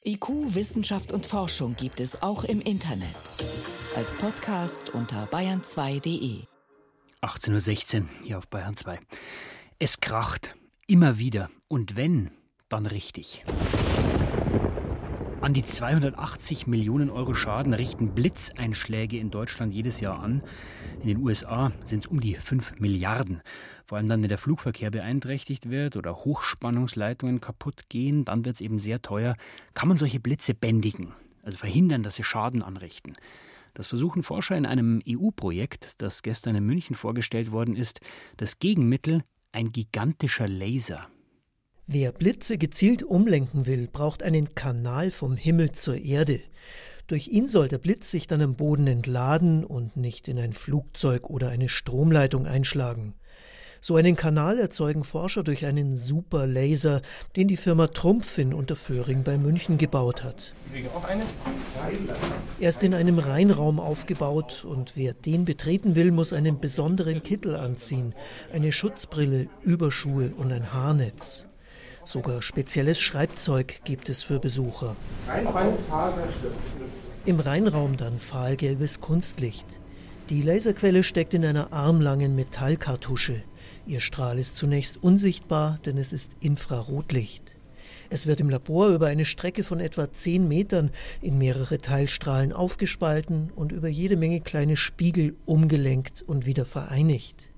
IQ, 0.04 0.54
Wissenschaft 0.54 1.12
und 1.12 1.24
Forschung 1.24 1.76
gibt 1.76 1.98
es 1.98 2.22
auch 2.22 2.44
im 2.44 2.60
Internet. 2.60 3.14
Als 3.96 4.16
Podcast 4.16 4.90
unter 4.90 5.24
bayern2.de. 5.26 6.42
18.16 7.22 8.02
Uhr 8.02 8.08
hier 8.24 8.38
auf 8.38 8.48
Bayern 8.48 8.76
2. 8.76 8.98
Es 9.78 10.00
kracht. 10.00 10.54
Immer 10.86 11.18
wieder. 11.18 11.48
Und 11.66 11.96
wenn, 11.96 12.30
dann 12.68 12.84
richtig. 12.84 13.42
An 15.40 15.54
die 15.54 15.64
280 15.64 16.66
Millionen 16.66 17.08
Euro 17.08 17.32
Schaden 17.32 17.72
richten 17.72 18.14
Blitzeinschläge 18.14 19.16
in 19.16 19.30
Deutschland 19.30 19.72
jedes 19.72 20.00
Jahr 20.00 20.22
an. 20.22 20.42
In 21.00 21.08
den 21.08 21.22
USA 21.22 21.72
sind 21.86 22.04
es 22.04 22.10
um 22.10 22.20
die 22.20 22.34
5 22.34 22.80
Milliarden. 22.80 23.40
Vor 23.86 23.96
allem 23.96 24.08
dann, 24.08 24.20
wenn 24.20 24.28
der 24.28 24.36
Flugverkehr 24.36 24.90
beeinträchtigt 24.90 25.70
wird 25.70 25.96
oder 25.96 26.16
Hochspannungsleitungen 26.16 27.40
kaputt 27.40 27.88
gehen, 27.88 28.26
dann 28.26 28.44
wird 28.44 28.56
es 28.56 28.60
eben 28.60 28.78
sehr 28.78 29.00
teuer. 29.00 29.36
Kann 29.72 29.88
man 29.88 29.96
solche 29.96 30.20
Blitze 30.20 30.52
bändigen, 30.52 31.14
also 31.42 31.56
verhindern, 31.56 32.02
dass 32.02 32.16
sie 32.16 32.24
Schaden 32.24 32.62
anrichten? 32.62 33.14
Das 33.72 33.86
versuchen 33.86 34.22
Forscher 34.22 34.56
in 34.56 34.66
einem 34.66 35.02
EU-Projekt, 35.08 35.94
das 36.02 36.22
gestern 36.22 36.56
in 36.56 36.64
München 36.64 36.94
vorgestellt 36.94 37.52
worden 37.52 37.74
ist. 37.74 38.00
Das 38.36 38.58
Gegenmittel 38.58 39.22
ein 39.54 39.72
gigantischer 39.72 40.48
Laser. 40.48 41.08
Wer 41.86 42.12
Blitze 42.12 42.58
gezielt 42.58 43.02
umlenken 43.02 43.66
will, 43.66 43.88
braucht 43.88 44.22
einen 44.22 44.54
Kanal 44.54 45.10
vom 45.10 45.36
Himmel 45.36 45.72
zur 45.72 45.96
Erde. 45.96 46.40
Durch 47.06 47.28
ihn 47.28 47.48
soll 47.48 47.68
der 47.68 47.78
Blitz 47.78 48.10
sich 48.10 48.26
dann 48.26 48.40
am 48.40 48.56
Boden 48.56 48.86
entladen 48.86 49.64
und 49.64 49.96
nicht 49.96 50.26
in 50.28 50.38
ein 50.38 50.54
Flugzeug 50.54 51.28
oder 51.28 51.50
eine 51.50 51.68
Stromleitung 51.68 52.46
einschlagen. 52.46 53.14
So 53.86 53.96
einen 53.96 54.16
Kanal 54.16 54.58
erzeugen 54.58 55.04
Forscher 55.04 55.42
durch 55.42 55.66
einen 55.66 55.98
Superlaser, 55.98 57.02
den 57.36 57.48
die 57.48 57.58
Firma 57.58 57.88
Trumpf 57.88 58.38
in 58.38 58.54
Unterföhring 58.54 59.24
bei 59.24 59.36
München 59.36 59.76
gebaut 59.76 60.24
hat. 60.24 60.54
Er 62.58 62.68
ist 62.70 62.82
in 62.82 62.94
einem 62.94 63.18
Reinraum 63.18 63.78
aufgebaut 63.78 64.64
und 64.64 64.96
wer 64.96 65.12
den 65.12 65.44
betreten 65.44 65.96
will, 65.96 66.12
muss 66.12 66.32
einen 66.32 66.60
besonderen 66.60 67.22
Kittel 67.22 67.56
anziehen, 67.56 68.14
eine 68.54 68.72
Schutzbrille, 68.72 69.48
Überschuhe 69.60 70.32
und 70.34 70.50
ein 70.50 70.72
Haarnetz. 70.72 71.44
Sogar 72.06 72.40
spezielles 72.40 72.98
Schreibzeug 72.98 73.82
gibt 73.84 74.08
es 74.08 74.22
für 74.22 74.38
Besucher. 74.38 74.96
Im 77.26 77.38
Reinraum 77.38 77.98
dann 77.98 78.18
fahlgelbes 78.18 79.02
Kunstlicht. 79.02 79.66
Die 80.30 80.40
Laserquelle 80.40 81.02
steckt 81.02 81.34
in 81.34 81.44
einer 81.44 81.70
armlangen 81.74 82.34
Metallkartusche. 82.34 83.42
Ihr 83.86 84.00
Strahl 84.00 84.38
ist 84.38 84.56
zunächst 84.56 85.02
unsichtbar, 85.02 85.78
denn 85.84 85.98
es 85.98 86.14
ist 86.14 86.36
Infrarotlicht. 86.40 87.54
Es 88.08 88.26
wird 88.26 88.40
im 88.40 88.48
Labor 88.48 88.88
über 88.88 89.08
eine 89.08 89.26
Strecke 89.26 89.62
von 89.62 89.78
etwa 89.78 90.10
10 90.10 90.48
Metern 90.48 90.90
in 91.20 91.36
mehrere 91.36 91.78
Teilstrahlen 91.78 92.52
aufgespalten 92.52 93.50
und 93.54 93.72
über 93.72 93.88
jede 93.88 94.16
Menge 94.16 94.40
kleine 94.40 94.76
Spiegel 94.76 95.36
umgelenkt 95.44 96.22
und 96.22 96.46
wieder 96.46 96.64
vereinigt. 96.64 97.50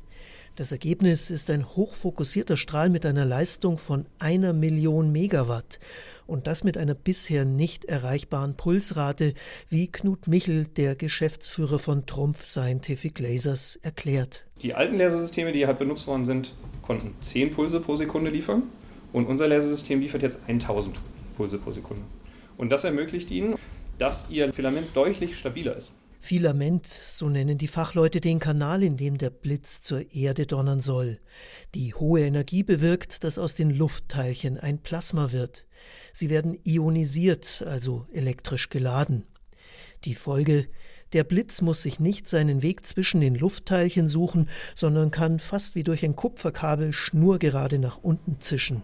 Das 0.56 0.72
Ergebnis 0.72 1.28
ist 1.28 1.50
ein 1.50 1.68
hochfokussierter 1.76 2.56
Strahl 2.56 2.88
mit 2.88 3.04
einer 3.04 3.26
Leistung 3.26 3.76
von 3.76 4.06
einer 4.18 4.54
Million 4.54 5.12
Megawatt 5.12 5.78
und 6.26 6.46
das 6.46 6.64
mit 6.64 6.78
einer 6.78 6.94
bisher 6.94 7.44
nicht 7.44 7.84
erreichbaren 7.84 8.56
Pulsrate, 8.56 9.34
wie 9.68 9.88
Knut 9.88 10.28
Michel, 10.28 10.66
der 10.66 10.96
Geschäftsführer 10.96 11.78
von 11.78 12.06
Trumpf 12.06 12.46
Scientific 12.46 13.18
Lasers, 13.18 13.76
erklärt. 13.82 14.46
Die 14.62 14.74
alten 14.74 14.96
Lasersysteme, 14.96 15.52
die 15.52 15.66
halt 15.66 15.78
benutzt 15.78 16.06
worden 16.06 16.24
sind, 16.24 16.54
konnten 16.80 17.14
10 17.20 17.50
Pulse 17.50 17.78
pro 17.80 17.94
Sekunde 17.96 18.30
liefern 18.30 18.62
und 19.12 19.26
unser 19.26 19.48
Lasersystem 19.48 20.00
liefert 20.00 20.22
jetzt 20.22 20.38
1000 20.46 20.96
Pulse 21.36 21.58
pro 21.58 21.72
Sekunde. 21.72 22.02
Und 22.56 22.70
das 22.70 22.84
ermöglicht 22.84 23.30
ihnen, 23.30 23.56
dass 23.98 24.30
ihr 24.30 24.50
Filament 24.54 24.86
deutlich 24.94 25.36
stabiler 25.36 25.76
ist. 25.76 25.92
Filament, 26.20 26.86
so 26.86 27.28
nennen 27.28 27.58
die 27.58 27.68
Fachleute 27.68 28.20
den 28.20 28.38
Kanal, 28.38 28.82
in 28.82 28.96
dem 28.96 29.18
der 29.18 29.30
Blitz 29.30 29.80
zur 29.80 30.12
Erde 30.12 30.46
donnern 30.46 30.80
soll. 30.80 31.20
Die 31.74 31.94
hohe 31.94 32.24
Energie 32.24 32.62
bewirkt, 32.62 33.24
dass 33.24 33.38
aus 33.38 33.54
den 33.54 33.70
Luftteilchen 33.70 34.58
ein 34.58 34.78
Plasma 34.78 35.32
wird. 35.32 35.66
Sie 36.12 36.30
werden 36.30 36.58
ionisiert, 36.64 37.64
also 37.66 38.06
elektrisch 38.12 38.68
geladen. 38.68 39.26
Die 40.04 40.14
Folge 40.14 40.68
der 41.12 41.24
Blitz 41.24 41.62
muss 41.62 41.82
sich 41.82 42.00
nicht 42.00 42.28
seinen 42.28 42.62
Weg 42.62 42.86
zwischen 42.86 43.20
den 43.20 43.36
Luftteilchen 43.36 44.08
suchen, 44.08 44.48
sondern 44.74 45.10
kann 45.10 45.38
fast 45.38 45.76
wie 45.76 45.84
durch 45.84 46.04
ein 46.04 46.16
Kupferkabel 46.16 46.92
schnurgerade 46.92 47.78
nach 47.78 47.98
unten 47.98 48.40
zischen 48.40 48.82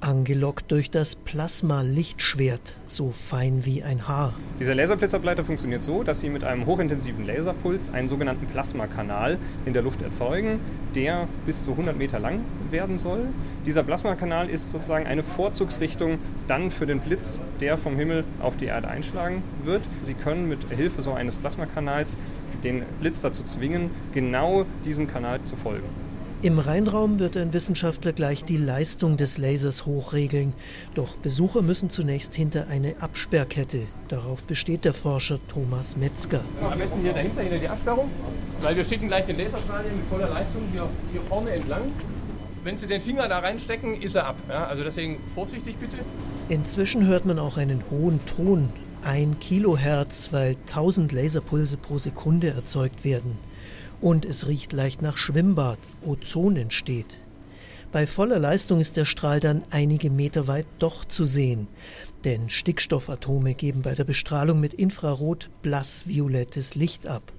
angelockt 0.00 0.70
durch 0.70 0.90
das 0.90 1.16
Plasma-Lichtschwert, 1.16 2.76
so 2.86 3.10
fein 3.10 3.64
wie 3.64 3.82
ein 3.82 4.06
Haar. 4.06 4.34
Dieser 4.60 4.74
Laserblitzableiter 4.74 5.44
funktioniert 5.44 5.82
so, 5.82 6.02
dass 6.02 6.20
Sie 6.20 6.28
mit 6.28 6.44
einem 6.44 6.66
hochintensiven 6.66 7.26
Laserpuls 7.26 7.92
einen 7.92 8.08
sogenannten 8.08 8.46
Plasmakanal 8.46 9.38
in 9.66 9.72
der 9.72 9.82
Luft 9.82 10.02
erzeugen, 10.02 10.60
der 10.94 11.28
bis 11.46 11.62
zu 11.62 11.72
100 11.72 11.96
Meter 11.96 12.18
lang 12.18 12.40
werden 12.70 12.98
soll. 12.98 13.26
Dieser 13.66 13.82
Plasmakanal 13.82 14.48
ist 14.48 14.70
sozusagen 14.70 15.06
eine 15.06 15.22
Vorzugsrichtung 15.22 16.18
dann 16.46 16.70
für 16.70 16.86
den 16.86 17.00
Blitz, 17.00 17.40
der 17.60 17.76
vom 17.76 17.96
Himmel 17.96 18.24
auf 18.40 18.56
die 18.56 18.66
Erde 18.66 18.88
einschlagen 18.88 19.42
wird. 19.64 19.82
Sie 20.02 20.14
können 20.14 20.48
mit 20.48 20.60
Hilfe 20.70 21.02
so 21.02 21.12
eines 21.12 21.36
Plasmakanals 21.36 22.18
den 22.64 22.82
Blitz 23.00 23.20
dazu 23.20 23.42
zwingen, 23.42 23.90
genau 24.12 24.64
diesem 24.84 25.06
Kanal 25.06 25.40
zu 25.44 25.56
folgen. 25.56 26.07
Im 26.40 26.60
Rheinraum 26.60 27.18
wird 27.18 27.36
ein 27.36 27.52
Wissenschaftler 27.52 28.12
gleich 28.12 28.44
die 28.44 28.58
Leistung 28.58 29.16
des 29.16 29.38
Lasers 29.38 29.86
hochregeln. 29.86 30.52
Doch 30.94 31.16
Besucher 31.16 31.62
müssen 31.62 31.90
zunächst 31.90 32.32
hinter 32.32 32.68
eine 32.68 32.94
Absperrkette. 33.00 33.80
Darauf 34.06 34.44
besteht 34.44 34.84
der 34.84 34.94
Forscher 34.94 35.40
Thomas 35.48 35.96
Metzger. 35.96 36.44
Am 36.62 36.78
besten 36.78 37.00
hier 37.00 37.12
dahinter, 37.12 37.40
hinter 37.40 37.58
die 37.58 37.68
Absperrung, 37.68 38.08
weil 38.62 38.76
wir 38.76 38.84
schicken 38.84 39.08
gleich 39.08 39.26
den 39.26 39.36
Laserstrahl 39.36 39.82
mit 39.82 40.06
voller 40.08 40.28
Leistung 40.28 40.62
hier, 40.70 40.88
hier 41.10 41.22
vorne 41.22 41.50
entlang. 41.50 41.90
Wenn 42.62 42.76
Sie 42.76 42.86
den 42.86 43.00
Finger 43.00 43.28
da 43.28 43.40
reinstecken, 43.40 44.00
ist 44.00 44.14
er 44.14 44.26
ab. 44.28 44.36
Ja, 44.48 44.66
also 44.66 44.84
deswegen 44.84 45.18
vorsichtig 45.34 45.74
bitte. 45.80 45.96
Inzwischen 46.48 47.04
hört 47.08 47.26
man 47.26 47.40
auch 47.40 47.56
einen 47.56 47.82
hohen 47.90 48.20
Ton. 48.26 48.68
Ein 49.02 49.40
Kilohertz, 49.40 50.28
weil 50.30 50.54
1000 50.68 51.10
Laserpulse 51.10 51.76
pro 51.76 51.98
Sekunde 51.98 52.50
erzeugt 52.50 53.04
werden. 53.04 53.38
Und 54.00 54.24
es 54.24 54.46
riecht 54.46 54.72
leicht 54.72 55.02
nach 55.02 55.16
Schwimmbad. 55.16 55.78
Ozon 56.04 56.56
entsteht. 56.56 57.18
Bei 57.90 58.06
voller 58.06 58.38
Leistung 58.38 58.80
ist 58.80 58.96
der 58.96 59.06
Strahl 59.06 59.40
dann 59.40 59.62
einige 59.70 60.10
Meter 60.10 60.46
weit 60.46 60.66
doch 60.78 61.06
zu 61.06 61.24
sehen, 61.24 61.68
denn 62.24 62.50
Stickstoffatome 62.50 63.54
geben 63.54 63.80
bei 63.82 63.94
der 63.94 64.04
Bestrahlung 64.04 64.60
mit 64.60 64.74
Infrarot 64.74 65.48
blassviolettes 65.62 66.74
Licht 66.74 67.06
ab. 67.06 67.32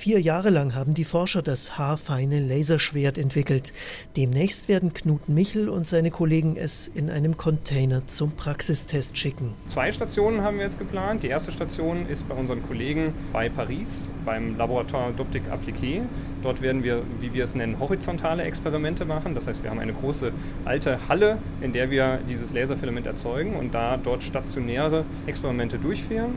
Vier 0.00 0.18
Jahre 0.18 0.48
lang 0.48 0.74
haben 0.74 0.94
die 0.94 1.04
Forscher 1.04 1.42
das 1.42 1.76
haarfeine 1.76 2.40
Laserschwert 2.40 3.18
entwickelt. 3.18 3.74
Demnächst 4.16 4.66
werden 4.66 4.94
Knut 4.94 5.28
Michel 5.28 5.68
und 5.68 5.86
seine 5.86 6.10
Kollegen 6.10 6.56
es 6.56 6.88
in 6.88 7.10
einem 7.10 7.36
Container 7.36 8.06
zum 8.06 8.30
Praxistest 8.32 9.18
schicken. 9.18 9.52
Zwei 9.66 9.92
Stationen 9.92 10.40
haben 10.40 10.56
wir 10.56 10.64
jetzt 10.64 10.78
geplant. 10.78 11.22
Die 11.22 11.26
erste 11.26 11.52
Station 11.52 12.06
ist 12.06 12.26
bei 12.26 12.34
unseren 12.34 12.62
Kollegen 12.66 13.12
bei 13.30 13.50
Paris, 13.50 14.08
beim 14.24 14.56
Laboratoire 14.56 15.12
d'Optique 15.12 15.50
Appliquée. 15.50 16.00
Dort 16.42 16.62
werden 16.62 16.82
wir, 16.82 17.02
wie 17.18 17.34
wir 17.34 17.44
es 17.44 17.54
nennen, 17.54 17.78
horizontale 17.78 18.44
Experimente 18.44 19.04
machen. 19.04 19.34
Das 19.34 19.48
heißt, 19.48 19.62
wir 19.62 19.68
haben 19.68 19.80
eine 19.80 19.92
große 19.92 20.32
alte 20.64 20.98
Halle, 21.10 21.36
in 21.60 21.74
der 21.74 21.90
wir 21.90 22.20
dieses 22.26 22.54
Laserfilament 22.54 23.06
erzeugen 23.06 23.54
und 23.54 23.74
da 23.74 23.98
dort 23.98 24.22
stationäre 24.22 25.04
Experimente 25.26 25.78
durchführen. 25.78 26.32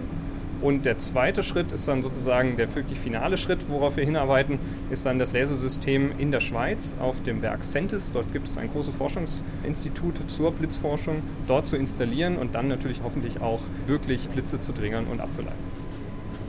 Und 0.63 0.85
der 0.85 0.97
zweite 0.97 1.43
Schritt 1.43 1.73
ist 1.73 1.89
dann 1.89 2.01
sozusagen 2.01 2.55
der 2.55 2.73
wirklich 2.73 2.97
finale 2.97 3.35
Schritt, 3.37 3.67
worauf 3.67 3.97
wir 3.97 4.05
hinarbeiten, 4.05 4.59
ist 4.89 5.05
dann 5.05 5.19
das 5.19 5.33
Lasersystem 5.33 6.13
in 6.17 6.31
der 6.31 6.39
Schweiz 6.39 6.95
auf 7.01 7.21
dem 7.21 7.41
Berg 7.41 7.65
Sentis. 7.65 8.13
Dort 8.13 8.31
gibt 8.31 8.47
es 8.47 8.57
ein 8.57 8.71
großes 8.71 8.95
Forschungsinstitut 8.95 10.31
zur 10.31 10.53
Blitzforschung, 10.53 11.21
dort 11.47 11.65
zu 11.65 11.75
installieren 11.75 12.37
und 12.37 12.55
dann 12.55 12.69
natürlich 12.69 13.01
hoffentlich 13.03 13.41
auch 13.41 13.59
wirklich 13.87 14.29
Blitze 14.29 14.61
zu 14.61 14.71
dringern 14.71 15.05
und 15.07 15.19
abzuleiten. 15.19 15.59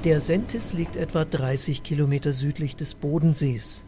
Der 0.04 0.21
Sentis 0.21 0.73
liegt 0.73 0.94
etwa 0.94 1.25
30 1.25 1.83
Kilometer 1.83 2.33
südlich 2.33 2.76
des 2.76 2.94
Bodensees. 2.94 3.83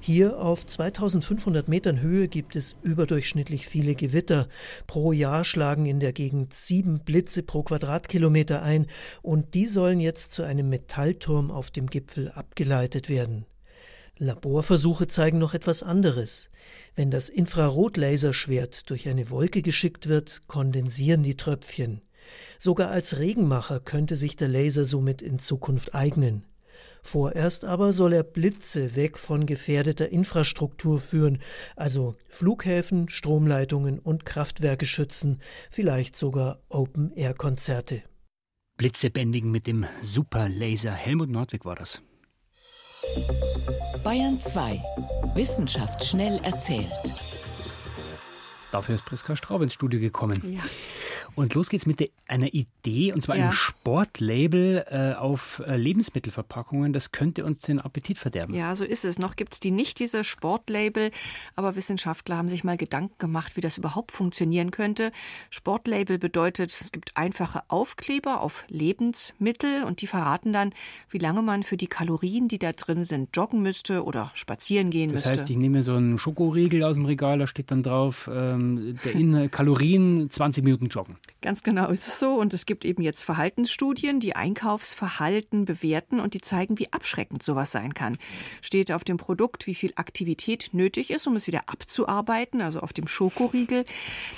Hier 0.00 0.38
auf 0.38 0.64
2500 0.64 1.68
Metern 1.68 2.00
Höhe 2.00 2.28
gibt 2.28 2.56
es 2.56 2.76
überdurchschnittlich 2.82 3.66
viele 3.66 3.94
Gewitter. 3.94 4.48
Pro 4.86 5.12
Jahr 5.12 5.44
schlagen 5.44 5.86
in 5.86 6.00
der 6.00 6.12
Gegend 6.12 6.54
sieben 6.54 7.00
Blitze 7.00 7.42
pro 7.42 7.62
Quadratkilometer 7.62 8.62
ein 8.62 8.86
und 9.22 9.54
die 9.54 9.66
sollen 9.66 10.00
jetzt 10.00 10.32
zu 10.32 10.44
einem 10.44 10.68
Metallturm 10.68 11.50
auf 11.50 11.70
dem 11.70 11.88
Gipfel 11.88 12.30
abgeleitet 12.30 13.08
werden. 13.08 13.44
Laborversuche 14.18 15.08
zeigen 15.08 15.38
noch 15.38 15.54
etwas 15.54 15.82
anderes. 15.82 16.50
Wenn 16.94 17.10
das 17.10 17.28
Infrarotlaserschwert 17.28 18.88
durch 18.90 19.08
eine 19.08 19.30
Wolke 19.30 19.62
geschickt 19.62 20.08
wird, 20.08 20.48
kondensieren 20.48 21.22
die 21.22 21.36
Tröpfchen. 21.36 22.02
Sogar 22.58 22.90
als 22.90 23.18
Regenmacher 23.18 23.80
könnte 23.80 24.16
sich 24.16 24.36
der 24.36 24.48
Laser 24.48 24.84
somit 24.84 25.22
in 25.22 25.38
Zukunft 25.38 25.94
eignen. 25.94 26.44
Vorerst 27.02 27.64
aber 27.64 27.92
soll 27.92 28.12
er 28.12 28.22
Blitze 28.22 28.96
weg 28.96 29.18
von 29.18 29.46
gefährdeter 29.46 30.10
Infrastruktur 30.10 31.00
führen, 31.00 31.38
also 31.76 32.16
Flughäfen, 32.28 33.08
Stromleitungen 33.08 33.98
und 33.98 34.24
Kraftwerke 34.24 34.86
schützen, 34.86 35.40
vielleicht 35.70 36.16
sogar 36.16 36.60
Open-Air-Konzerte. 36.68 38.02
Blitze 38.76 39.10
bändigen 39.10 39.50
mit 39.50 39.66
dem 39.66 39.86
Superlaser. 40.02 40.92
Helmut 40.92 41.30
Nordwig 41.30 41.64
war 41.64 41.74
das. 41.74 42.00
Bayern 44.04 44.38
2. 44.38 44.80
Wissenschaft 45.34 46.04
schnell 46.04 46.40
erzählt. 46.44 46.86
Dafür 48.70 48.96
ist 48.96 49.04
Priska 49.04 49.36
Straub 49.36 49.62
ins 49.62 49.74
Studio 49.74 49.98
gekommen. 49.98 50.40
Ja. 50.54 50.60
Und 51.38 51.54
los 51.54 51.68
geht's 51.68 51.86
mit 51.86 52.10
einer 52.26 52.52
Idee, 52.52 53.12
und 53.12 53.22
zwar 53.22 53.36
Ja. 53.36 53.44
einem 53.44 53.52
Sportlabel 53.52 54.84
äh, 54.90 55.14
auf 55.14 55.62
äh, 55.66 55.76
Lebensmittelverpackungen. 55.76 56.92
Das 56.92 57.12
könnte 57.12 57.44
uns 57.44 57.60
den 57.60 57.80
Appetit 57.80 58.18
verderben. 58.18 58.54
Ja, 58.54 58.74
so 58.74 58.84
ist 58.84 59.04
es. 59.04 59.18
Noch 59.20 59.36
gibt 59.36 59.52
es 59.52 59.60
die 59.60 59.70
nicht, 59.70 60.00
diese 60.00 60.24
Sportlabel. 60.24 61.10
Aber 61.54 61.76
Wissenschaftler 61.76 62.36
haben 62.36 62.48
sich 62.48 62.64
mal 62.64 62.76
Gedanken 62.76 63.14
gemacht, 63.18 63.56
wie 63.56 63.60
das 63.60 63.78
überhaupt 63.78 64.10
funktionieren 64.12 64.70
könnte. 64.72 65.12
Sportlabel 65.50 66.18
bedeutet, 66.18 66.70
es 66.80 66.90
gibt 66.92 67.16
einfache 67.16 67.62
Aufkleber 67.68 68.40
auf 68.40 68.64
Lebensmittel 68.68 69.84
und 69.84 70.00
die 70.02 70.06
verraten 70.06 70.52
dann, 70.52 70.72
wie 71.10 71.18
lange 71.18 71.42
man 71.42 71.62
für 71.62 71.76
die 71.76 71.86
Kalorien, 71.86 72.48
die 72.48 72.58
da 72.58 72.72
drin 72.72 73.04
sind, 73.04 73.36
joggen 73.36 73.62
müsste 73.62 74.04
oder 74.04 74.30
spazieren 74.34 74.90
gehen 74.90 75.12
Das 75.12 75.24
müsste. 75.24 75.30
heißt, 75.40 75.50
ich 75.50 75.56
nehme 75.56 75.82
so 75.82 75.94
einen 75.94 76.18
Schokoriegel 76.18 76.82
aus 76.84 76.96
dem 76.96 77.04
Regal, 77.06 77.38
da 77.38 77.46
steht 77.46 77.70
dann 77.70 77.82
drauf, 77.82 78.28
ähm, 78.32 78.96
der 79.04 79.12
Inhalt 79.14 79.52
Kalorien 79.52 80.30
20 80.30 80.64
Minuten 80.64 80.86
joggen. 80.88 81.16
Ganz 81.40 81.62
genau 81.62 81.88
ist 81.88 82.08
es 82.08 82.18
so. 82.18 82.34
Und 82.34 82.52
es 82.52 82.66
gibt 82.66 82.84
eben 82.84 83.02
jetzt 83.02 83.22
Verhaltensstudien, 83.22 84.20
die 84.20 84.34
Einkaufsverhalten 84.34 85.64
bewerten 85.64 86.20
und 86.20 86.34
die 86.34 86.40
zeigen, 86.40 86.78
wie 86.78 86.92
abschreckend 86.92 87.42
sowas 87.42 87.70
sein 87.70 87.94
kann. 87.94 88.16
Steht 88.60 88.90
auf 88.90 89.04
dem 89.04 89.18
Produkt, 89.18 89.66
wie 89.66 89.74
viel 89.74 89.92
Aktivität 89.94 90.70
nötig 90.72 91.10
ist, 91.10 91.26
um 91.26 91.36
es 91.36 91.46
wieder 91.46 91.62
abzuarbeiten, 91.66 92.60
also 92.60 92.80
auf 92.80 92.92
dem 92.92 93.06
Schokoriegel, 93.06 93.84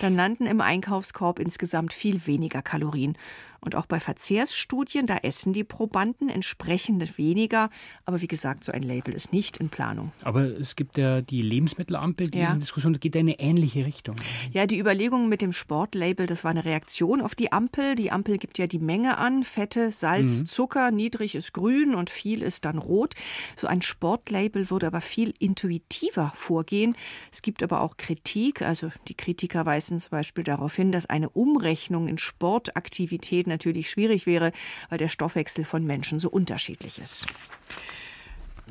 dann 0.01 0.15
landen 0.15 0.47
im 0.47 0.61
Einkaufskorb 0.61 1.39
insgesamt 1.39 1.93
viel 1.93 2.27
weniger 2.27 2.63
Kalorien. 2.63 3.17
Und 3.61 3.75
auch 3.75 3.87
bei 3.87 4.01
Verzehrsstudien, 4.01 5.07
da 5.07 5.19
essen 5.19 5.53
die 5.53 5.65
Probanden 5.65 6.29
entsprechend 6.31 7.19
weniger. 7.19 7.69
Aber 8.05 8.21
wie 8.23 8.27
gesagt, 8.27 8.65
so 8.65 8.73
ein 8.73 8.83
Label 8.83 9.13
ist 9.15 9.33
nicht 9.33 9.59
in 9.59 9.69
Planung. 9.69 10.13
Aber 10.25 10.43
es 10.45 10.77
gibt 10.77 10.97
ja 10.97 11.21
die 11.21 11.43
Lebensmittelampel, 11.43 12.29
die 12.29 12.39
Ja. 12.39 12.49
ist 12.49 12.55
in 12.55 12.61
Diskussion, 12.61 12.93
geht 12.95 13.15
in 13.17 13.21
eine 13.21 13.39
ähnliche 13.39 13.85
Richtung. 13.85 14.17
Ja, 14.53 14.67
die 14.67 14.79
Überlegungen 14.79 15.29
mit 15.29 15.43
dem 15.43 15.53
Sportlabel, 15.53 16.27
das 16.27 16.43
war 16.45 16.51
eine 16.53 16.65
Reaktion 16.65 17.21
auf 17.21 17.35
die 17.35 17.53
Ampel. 17.53 17.95
Die 17.97 18.11
Ampel 18.11 18.39
gibt 18.39 18.59
ja 18.59 18.67
die 18.67 18.79
Menge 18.79 19.19
an. 19.19 19.45
Fette, 19.45 19.91
Salz, 19.91 20.41
Mhm. 20.41 20.47
Zucker, 20.47 20.91
niedrig 20.91 21.35
ist 21.35 21.53
grün 21.53 21.95
und 21.95 22.09
viel 22.11 22.43
ist 22.43 22.65
dann 22.65 22.79
rot. 22.79 23.15
So 23.57 23.67
ein 23.67 23.83
Sportlabel 23.83 24.71
würde 24.71 24.87
aber 24.87 25.01
viel 25.01 25.35
intuitiver 25.39 26.33
vorgehen. 26.35 26.97
Es 27.31 27.43
gibt 27.43 27.63
aber 27.63 27.83
auch 27.83 27.97
Kritik. 27.99 28.63
Also 28.63 28.91
die 29.09 29.15
Kritiker 29.15 29.67
weisen 29.67 29.99
zum 30.01 30.11
Beispiel 30.11 30.45
darauf 30.45 30.75
hin, 30.77 30.93
dass 30.93 31.07
eine 31.07 31.29
Umrechnung 31.31 32.09
in 32.09 32.17
Sportaktivität 32.19 33.47
natürlich 33.51 33.91
schwierig 33.91 34.27
wäre, 34.27 34.53
weil 34.89 34.99
der 34.99 35.09
Stoffwechsel 35.09 35.65
von 35.65 35.85
Menschen 35.85 36.19
so 36.19 36.31
unterschiedlich 36.31 36.99
ist. 36.99 37.27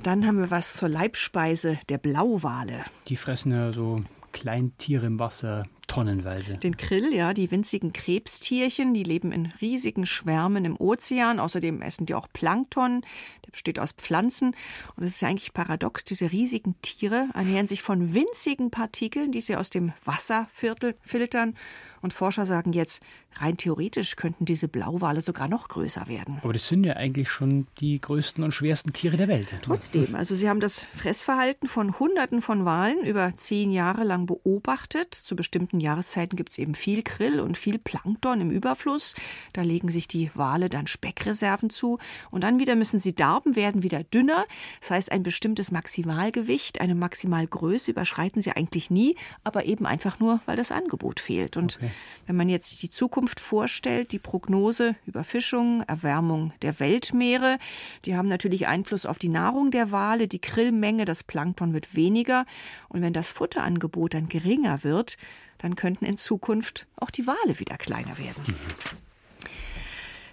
Dann 0.01 0.25
haben 0.25 0.39
wir 0.39 0.49
was 0.49 0.75
zur 0.75 0.89
Leibspeise 0.89 1.77
der 1.89 1.97
Blauwale. 1.97 2.85
Die 3.07 3.17
fressen 3.17 3.51
ja 3.51 3.73
so 3.73 4.01
Kleintiere 4.31 5.07
im 5.07 5.19
Wasser 5.19 5.65
tonnenweise. 5.87 6.57
Den 6.57 6.77
Krill, 6.77 7.13
ja, 7.13 7.33
die 7.33 7.51
winzigen 7.51 7.91
Krebstierchen, 7.91 8.93
die 8.93 9.03
leben 9.03 9.31
in 9.31 9.47
riesigen 9.59 10.05
Schwärmen 10.05 10.63
im 10.63 10.79
Ozean. 10.79 11.39
Außerdem 11.39 11.81
essen 11.81 12.05
die 12.05 12.13
auch 12.13 12.27
Plankton, 12.31 13.01
der 13.45 13.51
besteht 13.51 13.79
aus 13.79 13.91
Pflanzen. 13.91 14.55
Und 14.95 15.03
es 15.03 15.11
ist 15.11 15.21
ja 15.21 15.27
eigentlich 15.27 15.53
paradox, 15.53 16.05
diese 16.05 16.31
riesigen 16.31 16.75
Tiere 16.81 17.27
ernähren 17.33 17.67
sich 17.67 17.81
von 17.81 18.13
winzigen 18.13 18.71
Partikeln, 18.71 19.31
die 19.31 19.41
sie 19.41 19.55
aus 19.55 19.69
dem 19.69 19.91
Wasser 20.05 20.47
filtern. 20.53 21.55
Und 22.01 22.13
Forscher 22.13 22.45
sagen 22.45 22.73
jetzt, 22.73 23.01
rein 23.35 23.57
theoretisch 23.57 24.15
könnten 24.15 24.45
diese 24.45 24.67
Blauwale 24.67 25.21
sogar 25.21 25.47
noch 25.47 25.67
größer 25.67 26.07
werden. 26.07 26.39
Aber 26.43 26.53
das 26.53 26.67
sind 26.67 26.83
ja 26.83 26.93
eigentlich 26.93 27.29
schon 27.29 27.67
die 27.79 27.99
größten 27.99 28.43
und 28.43 28.53
schwersten 28.53 28.93
Tiere 28.93 29.17
der 29.17 29.27
Welt. 29.27 29.49
Trotzdem, 29.61 30.15
also 30.15 30.35
sie 30.35 30.49
haben 30.49 30.59
das 30.59 30.79
Fressverhalten 30.79 31.67
von 31.67 31.99
Hunderten 31.99 32.41
von 32.41 32.65
Walen 32.65 33.03
über 33.03 33.35
zehn 33.35 33.71
Jahre 33.71 34.03
lang 34.03 34.25
beobachtet. 34.25 35.13
Zu 35.13 35.35
bestimmten 35.35 35.79
Jahreszeiten 35.79 36.35
gibt 36.35 36.51
es 36.51 36.57
eben 36.57 36.75
viel 36.75 37.03
Krill 37.03 37.39
und 37.39 37.57
viel 37.57 37.79
Plankton 37.79 38.41
im 38.41 38.51
Überfluss. 38.51 39.15
Da 39.53 39.61
legen 39.61 39.89
sich 39.89 40.07
die 40.07 40.31
Wale 40.33 40.69
dann 40.69 40.87
Speckreserven 40.87 41.69
zu. 41.69 41.99
Und 42.31 42.43
dann 42.43 42.59
wieder 42.59 42.75
müssen 42.75 42.99
sie 42.99 43.13
darben, 43.13 43.55
werden 43.55 43.83
wieder 43.83 44.03
dünner. 44.03 44.45
Das 44.79 44.91
heißt, 44.91 45.11
ein 45.11 45.23
bestimmtes 45.23 45.71
Maximalgewicht, 45.71 46.81
eine 46.81 46.95
Maximalgröße 46.95 47.91
überschreiten 47.91 48.41
sie 48.41 48.51
eigentlich 48.51 48.89
nie, 48.89 49.15
aber 49.43 49.65
eben 49.65 49.85
einfach 49.85 50.19
nur, 50.19 50.41
weil 50.45 50.55
das 50.55 50.71
Angebot 50.71 51.19
fehlt. 51.19 51.57
Und 51.57 51.79
wenn 52.27 52.35
man 52.35 52.47
jetzt 52.47 52.83
die 52.83 52.89
Zukunft 52.89 53.39
vorstellt, 53.39 54.11
die 54.11 54.19
Prognose 54.19 54.95
Überfischung, 55.07 55.81
Erwärmung 55.87 56.53
der 56.61 56.79
Weltmeere, 56.79 57.57
die 58.05 58.15
haben 58.15 58.27
natürlich 58.27 58.67
Einfluss 58.67 59.05
auf 59.05 59.17
die 59.17 59.29
Nahrung 59.29 59.71
der 59.71 59.91
Wale, 59.91 60.27
die 60.27 60.39
Krillmenge, 60.39 61.05
das 61.05 61.23
Plankton 61.23 61.73
wird 61.73 61.95
weniger. 61.95 62.45
Und 62.87 63.01
wenn 63.01 63.13
das 63.13 63.31
Futterangebot 63.31 64.13
dann 64.13 64.29
geringer 64.29 64.83
wird, 64.83 65.17
dann 65.57 65.75
könnten 65.75 66.05
in 66.05 66.17
Zukunft 66.17 66.87
auch 66.97 67.09
die 67.09 67.25
Wale 67.25 67.59
wieder 67.59 67.77
kleiner 67.77 68.17
werden. 68.17 68.43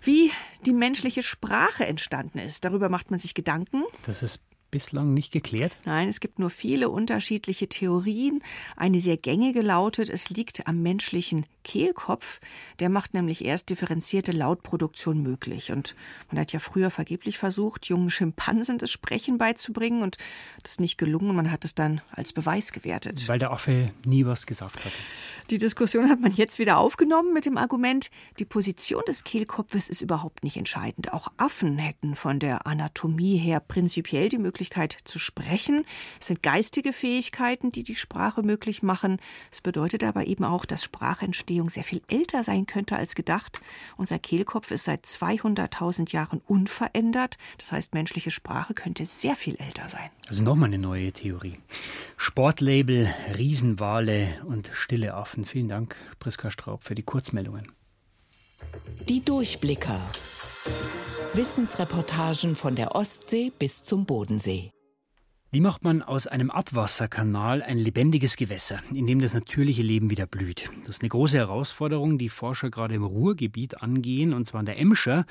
Wie 0.03 0.31
die 0.67 0.73
menschliche 0.73 1.23
Sprache 1.23 1.87
entstanden 1.87 2.39
ist, 2.39 2.65
darüber 2.65 2.89
macht 2.89 3.11
man 3.11 3.19
sich 3.19 3.35
Gedanken. 3.35 3.83
Das 4.05 4.23
ist 4.23 4.41
bislang 4.77 5.15
nicht 5.15 5.33
geklärt. 5.33 5.75
Nein, 5.87 6.07
es 6.07 6.21
gibt 6.21 6.39
nur 6.39 6.51
viele 6.51 6.91
unterschiedliche 6.91 7.67
Theorien. 7.67 8.43
Eine 8.77 9.01
sehr 9.01 9.17
gängige 9.17 9.63
lautet, 9.63 10.11
es 10.11 10.29
liegt 10.29 10.67
am 10.67 10.83
menschlichen 10.83 11.47
Kehlkopf. 11.65 12.41
Der 12.79 12.91
macht 12.91 13.15
nämlich 13.15 13.43
erst 13.43 13.71
differenzierte 13.71 14.33
Lautproduktion 14.33 15.23
möglich. 15.23 15.73
Und 15.73 15.97
man 16.31 16.39
hat 16.39 16.53
ja 16.53 16.59
früher 16.59 16.91
vergeblich 16.91 17.39
versucht, 17.39 17.87
jungen 17.87 18.11
Schimpansen 18.11 18.77
das 18.77 18.91
Sprechen 18.91 19.39
beizubringen 19.39 20.03
und 20.03 20.19
das 20.63 20.73
ist 20.73 20.81
nicht 20.81 20.99
gelungen. 20.99 21.35
Man 21.35 21.51
hat 21.51 21.65
es 21.65 21.75
dann 21.75 22.03
als 22.11 22.35
Beweis 22.35 22.71
gewertet. 22.71 23.27
Weil 23.29 23.39
der 23.39 23.53
Affe 23.53 23.87
nie 24.05 24.27
was 24.27 24.45
gesagt 24.45 24.85
hat. 24.85 24.93
Die 25.51 25.59
Diskussion 25.59 26.09
hat 26.09 26.21
man 26.21 26.33
jetzt 26.33 26.59
wieder 26.59 26.79
aufgenommen 26.79 27.33
mit 27.33 27.47
dem 27.47 27.57
Argument, 27.57 28.11
die 28.41 28.45
Position 28.45 29.03
des 29.07 29.23
Kehlkopfes 29.23 29.89
ist 29.89 30.01
überhaupt 30.01 30.43
nicht 30.43 30.57
entscheidend. 30.57 31.13
Auch 31.13 31.29
Affen 31.37 31.79
hätten 31.79 32.17
von 32.17 32.41
der 32.41 32.67
Anatomie 32.67 33.37
her 33.37 33.61
prinzipiell 33.61 34.29
die 34.29 34.39
Möglichkeit 34.39 34.99
zu 35.05 35.21
sprechen. 35.21 35.85
Es 36.21 36.27
sind 36.27 36.43
geistige 36.43 36.93
Fähigkeiten, 36.93 37.71
die 37.71 37.85
die 37.85 37.95
Sprache 37.95 38.43
möglich 38.43 38.83
machen. 38.83 39.19
Es 39.53 39.61
bedeutet 39.61 40.03
aber 40.03 40.27
eben 40.27 40.43
auch, 40.43 40.65
dass 40.65 40.83
Sprachentstehung 40.83 41.71
sehr 41.71 41.85
viel 41.85 42.03
älter 42.09 42.43
sein 42.43 42.67
könnte 42.67 42.97
als 42.97 43.15
gedacht. 43.15 43.61
Unser 43.97 44.19
Kehlkopf 44.19 44.73
ist 44.73 44.85
seit 44.85 45.05
200.000 45.05 46.13
Jahren 46.13 46.41
unverändert. 46.45 47.39
Das 47.59 47.71
heißt, 47.71 47.95
menschliche 47.95 48.33
Sprache 48.33 48.75
könnte 48.75 49.05
sehr 49.05 49.37
viel 49.37 49.55
älter 49.57 49.89
sein. 49.89 50.11
Also 50.29 50.43
nochmal 50.43 50.71
eine 50.71 50.79
neue 50.79 51.13
Theorie. 51.13 51.55
Sportlabel, 52.17 53.15
Riesenwale 53.39 54.43
und 54.47 54.71
stille 54.73 55.15
Affen. 55.15 55.36
Vielen 55.45 55.69
Dank, 55.69 55.97
Priska 56.19 56.51
Straub, 56.51 56.83
für 56.83 56.95
die 56.95 57.03
Kurzmeldungen. 57.03 57.73
Die 59.09 59.25
Durchblicker. 59.25 60.01
Wissensreportagen 61.35 62.57
von 62.57 62.75
der 62.75 62.95
Ostsee 62.95 63.53
bis 63.59 63.83
zum 63.83 64.07
Bodensee. 64.07 64.73
Wie 65.57 65.63
macht 65.63 65.85
man 65.85 66.03
aus 66.03 66.27
einem 66.27 66.51
Abwasserkanal 66.51 67.63
ein 67.63 67.79
lebendiges 67.79 68.37
Gewässer, 68.37 68.83
in 68.93 69.07
dem 69.07 69.23
das 69.23 69.33
natürliche 69.33 69.81
Leben 69.81 70.11
wieder 70.11 70.27
blüht? 70.27 70.69
Das 70.81 70.91
ist 70.91 71.01
eine 71.01 71.09
große 71.09 71.39
Herausforderung, 71.39 72.19
die 72.19 72.29
Forscher 72.29 72.69
gerade 72.69 72.95
im 72.95 73.03
Ruhrgebiet 73.03 73.81
angehen, 73.81 74.35
und 74.35 74.47
zwar 74.47 74.61
in 74.61 74.67
der 74.67 74.79
Emscher. 74.79 75.25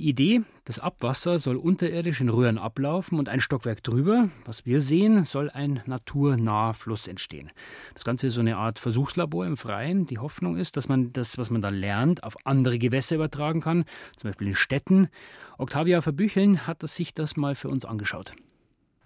Die 0.00 0.08
Idee, 0.08 0.40
das 0.64 0.80
Abwasser 0.80 1.38
soll 1.38 1.54
unterirdisch 1.54 2.20
in 2.20 2.28
Röhren 2.28 2.58
ablaufen 2.58 3.20
und 3.20 3.28
ein 3.28 3.38
Stockwerk 3.38 3.84
drüber, 3.84 4.30
was 4.46 4.66
wir 4.66 4.80
sehen, 4.80 5.24
soll 5.26 5.48
ein 5.48 5.80
naturnaher 5.86 6.74
Fluss 6.74 7.06
entstehen. 7.06 7.52
Das 7.94 8.02
Ganze 8.02 8.26
ist 8.26 8.34
so 8.34 8.40
eine 8.40 8.56
Art 8.56 8.80
Versuchslabor 8.80 9.46
im 9.46 9.56
Freien. 9.56 10.08
Die 10.08 10.18
Hoffnung 10.18 10.56
ist, 10.56 10.76
dass 10.76 10.88
man 10.88 11.12
das, 11.12 11.38
was 11.38 11.50
man 11.50 11.62
da 11.62 11.68
lernt, 11.68 12.24
auf 12.24 12.36
andere 12.42 12.80
Gewässer 12.80 13.14
übertragen 13.14 13.60
kann, 13.60 13.84
zum 14.16 14.28
Beispiel 14.28 14.48
in 14.48 14.56
Städten. 14.56 15.08
Octavia 15.56 16.02
Verbücheln 16.02 16.66
hat 16.66 16.82
sich 16.90 17.14
das 17.14 17.36
mal 17.36 17.54
für 17.54 17.68
uns 17.68 17.84
angeschaut. 17.84 18.32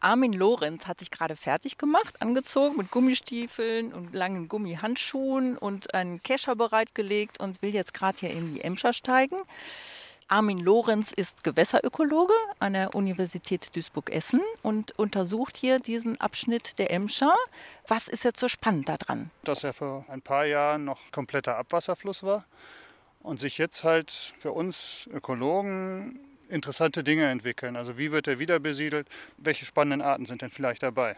Armin 0.06 0.34
Lorenz 0.34 0.86
hat 0.86 1.00
sich 1.00 1.10
gerade 1.10 1.34
fertig 1.34 1.78
gemacht, 1.78 2.22
angezogen 2.22 2.76
mit 2.76 2.92
Gummistiefeln 2.92 3.92
und 3.92 4.14
langen 4.14 4.46
Gummihandschuhen 4.46 5.58
und 5.58 5.94
einen 5.94 6.22
Kescher 6.22 6.54
bereitgelegt 6.54 7.40
und 7.40 7.60
will 7.60 7.74
jetzt 7.74 7.92
gerade 7.92 8.16
hier 8.20 8.30
in 8.30 8.54
die 8.54 8.60
Emscher 8.60 8.92
steigen. 8.92 9.34
Armin 10.28 10.58
Lorenz 10.58 11.10
ist 11.10 11.42
Gewässerökologe 11.42 12.34
an 12.60 12.74
der 12.74 12.94
Universität 12.94 13.74
Duisburg-Essen 13.74 14.42
und 14.62 14.96
untersucht 14.96 15.56
hier 15.56 15.80
diesen 15.80 16.20
Abschnitt 16.20 16.78
der 16.78 16.92
Emscher. 16.92 17.34
Was 17.88 18.06
ist 18.06 18.22
jetzt 18.22 18.38
so 18.38 18.46
spannend 18.46 18.88
daran? 18.88 19.32
Dass 19.42 19.64
er 19.64 19.72
vor 19.72 20.04
ein 20.06 20.22
paar 20.22 20.46
Jahren 20.46 20.84
noch 20.84 21.00
kompletter 21.10 21.56
Abwasserfluss 21.56 22.22
war 22.22 22.44
und 23.24 23.40
sich 23.40 23.58
jetzt 23.58 23.82
halt 23.82 24.34
für 24.38 24.52
uns 24.52 25.08
Ökologen 25.12 26.20
interessante 26.48 27.02
Dinge 27.02 27.28
entwickeln. 27.28 27.76
Also 27.76 27.98
wie 27.98 28.12
wird 28.12 28.26
er 28.28 28.38
wieder 28.38 28.58
besiedelt? 28.58 29.08
Welche 29.36 29.66
spannenden 29.66 30.02
Arten 30.02 30.26
sind 30.26 30.42
denn 30.42 30.50
vielleicht 30.50 30.82
dabei? 30.82 31.16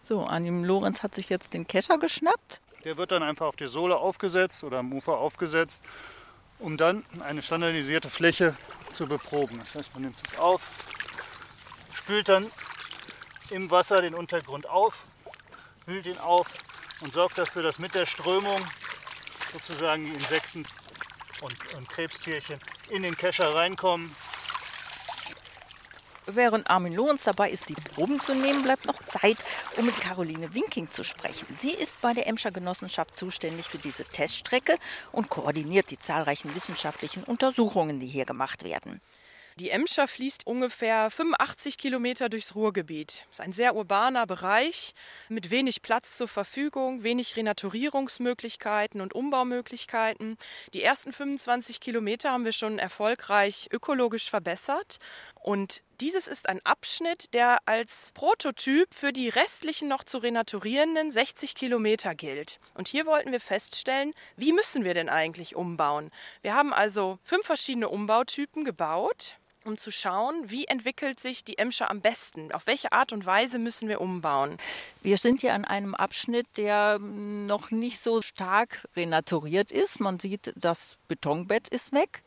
So, 0.00 0.24
Anim 0.24 0.64
Lorenz 0.64 1.02
hat 1.02 1.14
sich 1.14 1.28
jetzt 1.28 1.54
den 1.54 1.66
Kescher 1.66 1.98
geschnappt. 1.98 2.60
Der 2.84 2.96
wird 2.96 3.12
dann 3.12 3.22
einfach 3.22 3.46
auf 3.46 3.56
die 3.56 3.68
Sohle 3.68 3.96
aufgesetzt 3.96 4.64
oder 4.64 4.78
am 4.78 4.92
Ufer 4.92 5.18
aufgesetzt, 5.18 5.82
um 6.58 6.76
dann 6.76 7.04
eine 7.20 7.42
standardisierte 7.42 8.10
Fläche 8.10 8.56
zu 8.92 9.06
beproben. 9.06 9.58
Das 9.60 9.74
heißt, 9.74 9.94
man 9.94 10.02
nimmt 10.02 10.16
es 10.26 10.38
auf, 10.38 10.62
spült 11.94 12.28
dann 12.28 12.50
im 13.50 13.70
Wasser 13.70 13.96
den 13.96 14.14
Untergrund 14.14 14.68
auf, 14.68 15.04
hüllt 15.86 16.06
ihn 16.06 16.18
auf 16.18 16.48
und 17.00 17.12
sorgt 17.12 17.38
dafür, 17.38 17.62
dass 17.62 17.78
mit 17.78 17.94
der 17.94 18.06
Strömung 18.06 18.58
sozusagen 19.52 20.04
die 20.06 20.12
Insekten 20.12 20.64
und, 21.42 21.74
und 21.76 21.88
Krebstierchen 21.88 22.58
in 22.88 23.02
den 23.02 23.16
Kescher 23.16 23.54
reinkommen 23.54 24.14
Während 26.26 26.70
Armin 26.70 26.92
Lorenz 26.92 27.24
dabei 27.24 27.50
ist, 27.50 27.68
die 27.68 27.74
Proben 27.74 28.20
zu 28.20 28.34
nehmen, 28.34 28.62
bleibt 28.62 28.86
noch 28.86 29.02
Zeit, 29.02 29.38
um 29.76 29.86
mit 29.86 30.00
Caroline 30.00 30.54
Winking 30.54 30.88
zu 30.88 31.02
sprechen. 31.02 31.48
Sie 31.52 31.72
ist 31.72 32.00
bei 32.00 32.12
der 32.12 32.28
Emscher 32.28 32.52
Genossenschaft 32.52 33.16
zuständig 33.16 33.66
für 33.66 33.78
diese 33.78 34.04
Teststrecke 34.04 34.76
und 35.10 35.28
koordiniert 35.28 35.90
die 35.90 35.98
zahlreichen 35.98 36.54
wissenschaftlichen 36.54 37.24
Untersuchungen, 37.24 37.98
die 37.98 38.06
hier 38.06 38.24
gemacht 38.24 38.62
werden. 38.62 39.00
Die 39.56 39.68
Emscher 39.68 40.08
fließt 40.08 40.46
ungefähr 40.46 41.10
85 41.10 41.76
Kilometer 41.76 42.30
durchs 42.30 42.54
Ruhrgebiet. 42.54 43.26
Das 43.28 43.38
ist 43.38 43.40
ein 43.40 43.52
sehr 43.52 43.74
urbaner 43.76 44.26
Bereich 44.26 44.94
mit 45.28 45.50
wenig 45.50 45.82
Platz 45.82 46.16
zur 46.16 46.28
Verfügung, 46.28 47.02
wenig 47.02 47.36
Renaturierungsmöglichkeiten 47.36 49.02
und 49.02 49.14
Umbaumöglichkeiten. 49.14 50.38
Die 50.72 50.82
ersten 50.82 51.12
25 51.12 51.80
Kilometer 51.80 52.30
haben 52.30 52.46
wir 52.46 52.52
schon 52.52 52.78
erfolgreich 52.78 53.68
ökologisch 53.70 54.30
verbessert. 54.30 54.98
Und 55.34 55.82
dieses 56.02 56.26
ist 56.26 56.48
ein 56.48 56.60
Abschnitt, 56.64 57.32
der 57.32 57.58
als 57.64 58.10
Prototyp 58.14 58.92
für 58.92 59.12
die 59.12 59.28
restlichen 59.28 59.86
noch 59.86 60.02
zu 60.02 60.18
renaturierenden 60.18 61.12
60 61.12 61.54
Kilometer 61.54 62.16
gilt. 62.16 62.58
Und 62.74 62.88
hier 62.88 63.06
wollten 63.06 63.30
wir 63.30 63.40
feststellen, 63.40 64.12
wie 64.36 64.52
müssen 64.52 64.84
wir 64.84 64.94
denn 64.94 65.08
eigentlich 65.08 65.54
umbauen? 65.54 66.10
Wir 66.42 66.54
haben 66.54 66.72
also 66.72 67.20
fünf 67.22 67.46
verschiedene 67.46 67.88
Umbautypen 67.88 68.64
gebaut 68.64 69.36
um 69.64 69.78
zu 69.78 69.92
schauen, 69.92 70.50
wie 70.50 70.64
entwickelt 70.64 71.20
sich 71.20 71.44
die 71.44 71.56
Emscher 71.56 71.88
am 71.88 72.00
besten, 72.00 72.50
auf 72.50 72.66
welche 72.66 72.90
Art 72.90 73.12
und 73.12 73.24
Weise 73.26 73.60
müssen 73.60 73.88
wir 73.88 74.00
umbauen. 74.00 74.56
Wir 75.02 75.16
sind 75.18 75.40
hier 75.40 75.54
an 75.54 75.64
einem 75.64 75.94
Abschnitt, 75.94 76.48
der 76.56 76.98
noch 76.98 77.70
nicht 77.70 78.00
so 78.00 78.22
stark 78.22 78.88
renaturiert 78.96 79.70
ist. 79.70 80.00
Man 80.00 80.18
sieht, 80.18 80.52
das 80.56 80.98
Betonbett 81.06 81.68
ist 81.68 81.92
weg. 81.92 82.24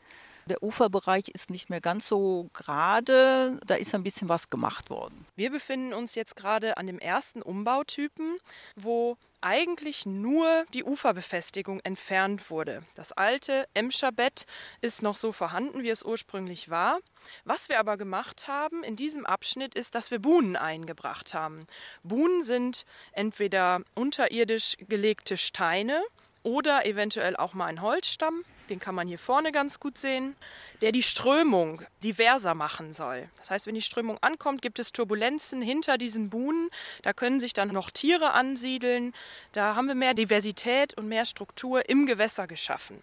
Der 0.48 0.62
Uferbereich 0.62 1.28
ist 1.28 1.50
nicht 1.50 1.70
mehr 1.70 1.80
ganz 1.80 2.06
so 2.06 2.48
gerade. 2.52 3.58
Da 3.66 3.74
ist 3.74 3.94
ein 3.94 4.04
bisschen 4.04 4.28
was 4.28 4.48
gemacht 4.48 4.90
worden. 4.90 5.26
Wir 5.34 5.50
befinden 5.50 5.92
uns 5.92 6.14
jetzt 6.14 6.36
gerade 6.36 6.76
an 6.76 6.86
dem 6.86 7.00
ersten 7.00 7.42
Umbautypen, 7.42 8.38
wo 8.76 9.16
eigentlich 9.40 10.06
nur 10.06 10.64
die 10.72 10.84
Uferbefestigung 10.84 11.80
entfernt 11.80 12.48
wurde. 12.48 12.84
Das 12.94 13.12
alte 13.12 13.66
Emscher 13.74 14.12
Bett 14.12 14.46
ist 14.80 15.02
noch 15.02 15.16
so 15.16 15.32
vorhanden, 15.32 15.82
wie 15.82 15.90
es 15.90 16.04
ursprünglich 16.04 16.70
war. 16.70 17.00
Was 17.44 17.68
wir 17.68 17.80
aber 17.80 17.96
gemacht 17.96 18.46
haben 18.46 18.84
in 18.84 18.94
diesem 18.94 19.26
Abschnitt 19.26 19.74
ist, 19.74 19.96
dass 19.96 20.12
wir 20.12 20.20
Buhnen 20.20 20.54
eingebracht 20.54 21.34
haben. 21.34 21.66
Buhnen 22.04 22.44
sind 22.44 22.84
entweder 23.12 23.80
unterirdisch 23.94 24.76
gelegte 24.88 25.36
Steine 25.36 26.02
oder 26.44 26.86
eventuell 26.86 27.36
auch 27.36 27.54
mal 27.54 27.66
ein 27.66 27.82
Holzstamm 27.82 28.44
den 28.70 28.78
kann 28.78 28.94
man 28.94 29.08
hier 29.08 29.18
vorne 29.18 29.52
ganz 29.52 29.80
gut 29.80 29.98
sehen, 29.98 30.36
der 30.82 30.92
die 30.92 31.02
Strömung 31.02 31.82
diverser 32.02 32.54
machen 32.54 32.92
soll. 32.92 33.28
Das 33.36 33.50
heißt, 33.50 33.66
wenn 33.66 33.74
die 33.74 33.82
Strömung 33.82 34.18
ankommt, 34.22 34.62
gibt 34.62 34.78
es 34.78 34.92
Turbulenzen 34.92 35.62
hinter 35.62 35.98
diesen 35.98 36.30
Buhnen. 36.30 36.70
Da 37.02 37.12
können 37.12 37.40
sich 37.40 37.52
dann 37.52 37.68
noch 37.68 37.90
Tiere 37.90 38.32
ansiedeln. 38.32 39.14
Da 39.52 39.74
haben 39.74 39.88
wir 39.88 39.94
mehr 39.94 40.14
Diversität 40.14 40.96
und 40.98 41.08
mehr 41.08 41.26
Struktur 41.26 41.88
im 41.88 42.06
Gewässer 42.06 42.46
geschaffen. 42.46 43.00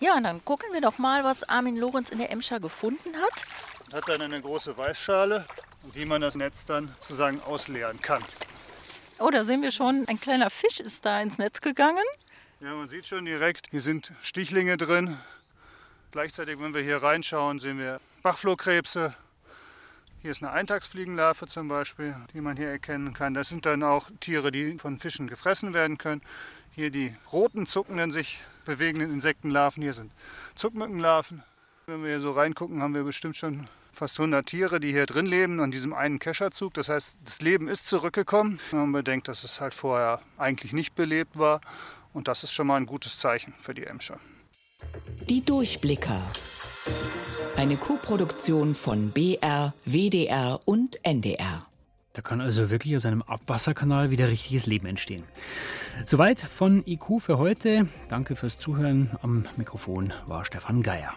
Ja, 0.00 0.14
und 0.14 0.24
dann 0.24 0.44
gucken 0.44 0.72
wir 0.72 0.80
doch 0.80 0.98
mal, 0.98 1.24
was 1.24 1.48
Armin 1.48 1.76
Lorenz 1.76 2.10
in 2.10 2.18
der 2.18 2.30
Emscher 2.30 2.60
gefunden 2.60 3.16
hat. 3.16 3.46
Hat 3.92 4.08
dann 4.08 4.22
eine 4.22 4.40
große 4.40 4.76
Weißschale, 4.76 5.46
wie 5.92 6.04
man 6.04 6.20
das 6.20 6.34
Netz 6.34 6.64
dann 6.64 6.94
sozusagen 6.98 7.40
ausleeren 7.42 8.00
kann. 8.00 8.24
Oh, 9.20 9.30
da 9.30 9.44
sehen 9.44 9.62
wir 9.62 9.70
schon, 9.70 10.08
ein 10.08 10.20
kleiner 10.20 10.50
Fisch 10.50 10.80
ist 10.80 11.06
da 11.06 11.20
ins 11.20 11.38
Netz 11.38 11.60
gegangen. 11.60 12.02
Ja, 12.64 12.72
man 12.72 12.88
sieht 12.88 13.06
schon 13.06 13.26
direkt, 13.26 13.68
hier 13.72 13.82
sind 13.82 14.10
Stichlinge 14.22 14.78
drin. 14.78 15.18
Gleichzeitig, 16.12 16.58
wenn 16.58 16.72
wir 16.72 16.80
hier 16.80 17.02
reinschauen, 17.02 17.58
sehen 17.58 17.78
wir 17.78 18.00
Bachflohkrebse. 18.22 19.12
Hier 20.22 20.30
ist 20.30 20.42
eine 20.42 20.50
Eintagsfliegenlarve 20.50 21.46
zum 21.46 21.68
Beispiel, 21.68 22.16
die 22.32 22.40
man 22.40 22.56
hier 22.56 22.70
erkennen 22.70 23.12
kann. 23.12 23.34
Das 23.34 23.50
sind 23.50 23.66
dann 23.66 23.82
auch 23.82 24.08
Tiere, 24.18 24.50
die 24.50 24.78
von 24.78 24.98
Fischen 24.98 25.26
gefressen 25.26 25.74
werden 25.74 25.98
können. 25.98 26.22
Hier 26.70 26.88
die 26.88 27.14
roten, 27.30 27.66
zuckenden, 27.66 28.10
sich 28.10 28.40
bewegenden 28.64 29.12
Insektenlarven. 29.12 29.82
Hier 29.82 29.92
sind 29.92 30.10
Zuckmückenlarven. 30.54 31.42
Wenn 31.84 32.00
wir 32.00 32.08
hier 32.08 32.20
so 32.20 32.32
reingucken, 32.32 32.80
haben 32.80 32.94
wir 32.94 33.04
bestimmt 33.04 33.36
schon 33.36 33.68
fast 33.92 34.18
100 34.18 34.46
Tiere, 34.46 34.80
die 34.80 34.90
hier 34.90 35.04
drin 35.04 35.26
leben, 35.26 35.60
an 35.60 35.70
diesem 35.70 35.92
einen 35.92 36.18
Kescherzug. 36.18 36.72
Das 36.72 36.88
heißt, 36.88 37.18
das 37.26 37.42
Leben 37.42 37.68
ist 37.68 37.86
zurückgekommen. 37.86 38.58
Wenn 38.70 38.80
man 38.80 38.92
bedenkt, 38.92 39.28
dass 39.28 39.44
es 39.44 39.60
halt 39.60 39.74
vorher 39.74 40.22
eigentlich 40.38 40.72
nicht 40.72 40.94
belebt 40.94 41.38
war 41.38 41.60
und 42.14 42.28
das 42.28 42.44
ist 42.44 42.52
schon 42.52 42.66
mal 42.66 42.76
ein 42.76 42.86
gutes 42.86 43.18
Zeichen 43.18 43.52
für 43.60 43.74
die 43.74 43.84
Emscher. 43.84 44.18
Die 45.28 45.44
Durchblicker. 45.44 46.22
Eine 47.56 47.76
Co-Produktion 47.76 48.74
von 48.74 49.10
BR, 49.10 49.74
WDR 49.84 50.60
und 50.64 51.04
NDR. 51.04 51.66
Da 52.14 52.22
kann 52.22 52.40
also 52.40 52.70
wirklich 52.70 52.94
aus 52.96 53.06
einem 53.06 53.22
Abwasserkanal 53.22 54.10
wieder 54.10 54.28
richtiges 54.28 54.66
Leben 54.66 54.86
entstehen. 54.86 55.24
Soweit 56.04 56.40
von 56.40 56.84
IQ 56.86 57.20
für 57.20 57.38
heute. 57.38 57.88
Danke 58.08 58.36
fürs 58.36 58.58
Zuhören. 58.58 59.10
Am 59.22 59.46
Mikrofon 59.56 60.12
war 60.26 60.44
Stefan 60.44 60.82
Geier. 60.82 61.14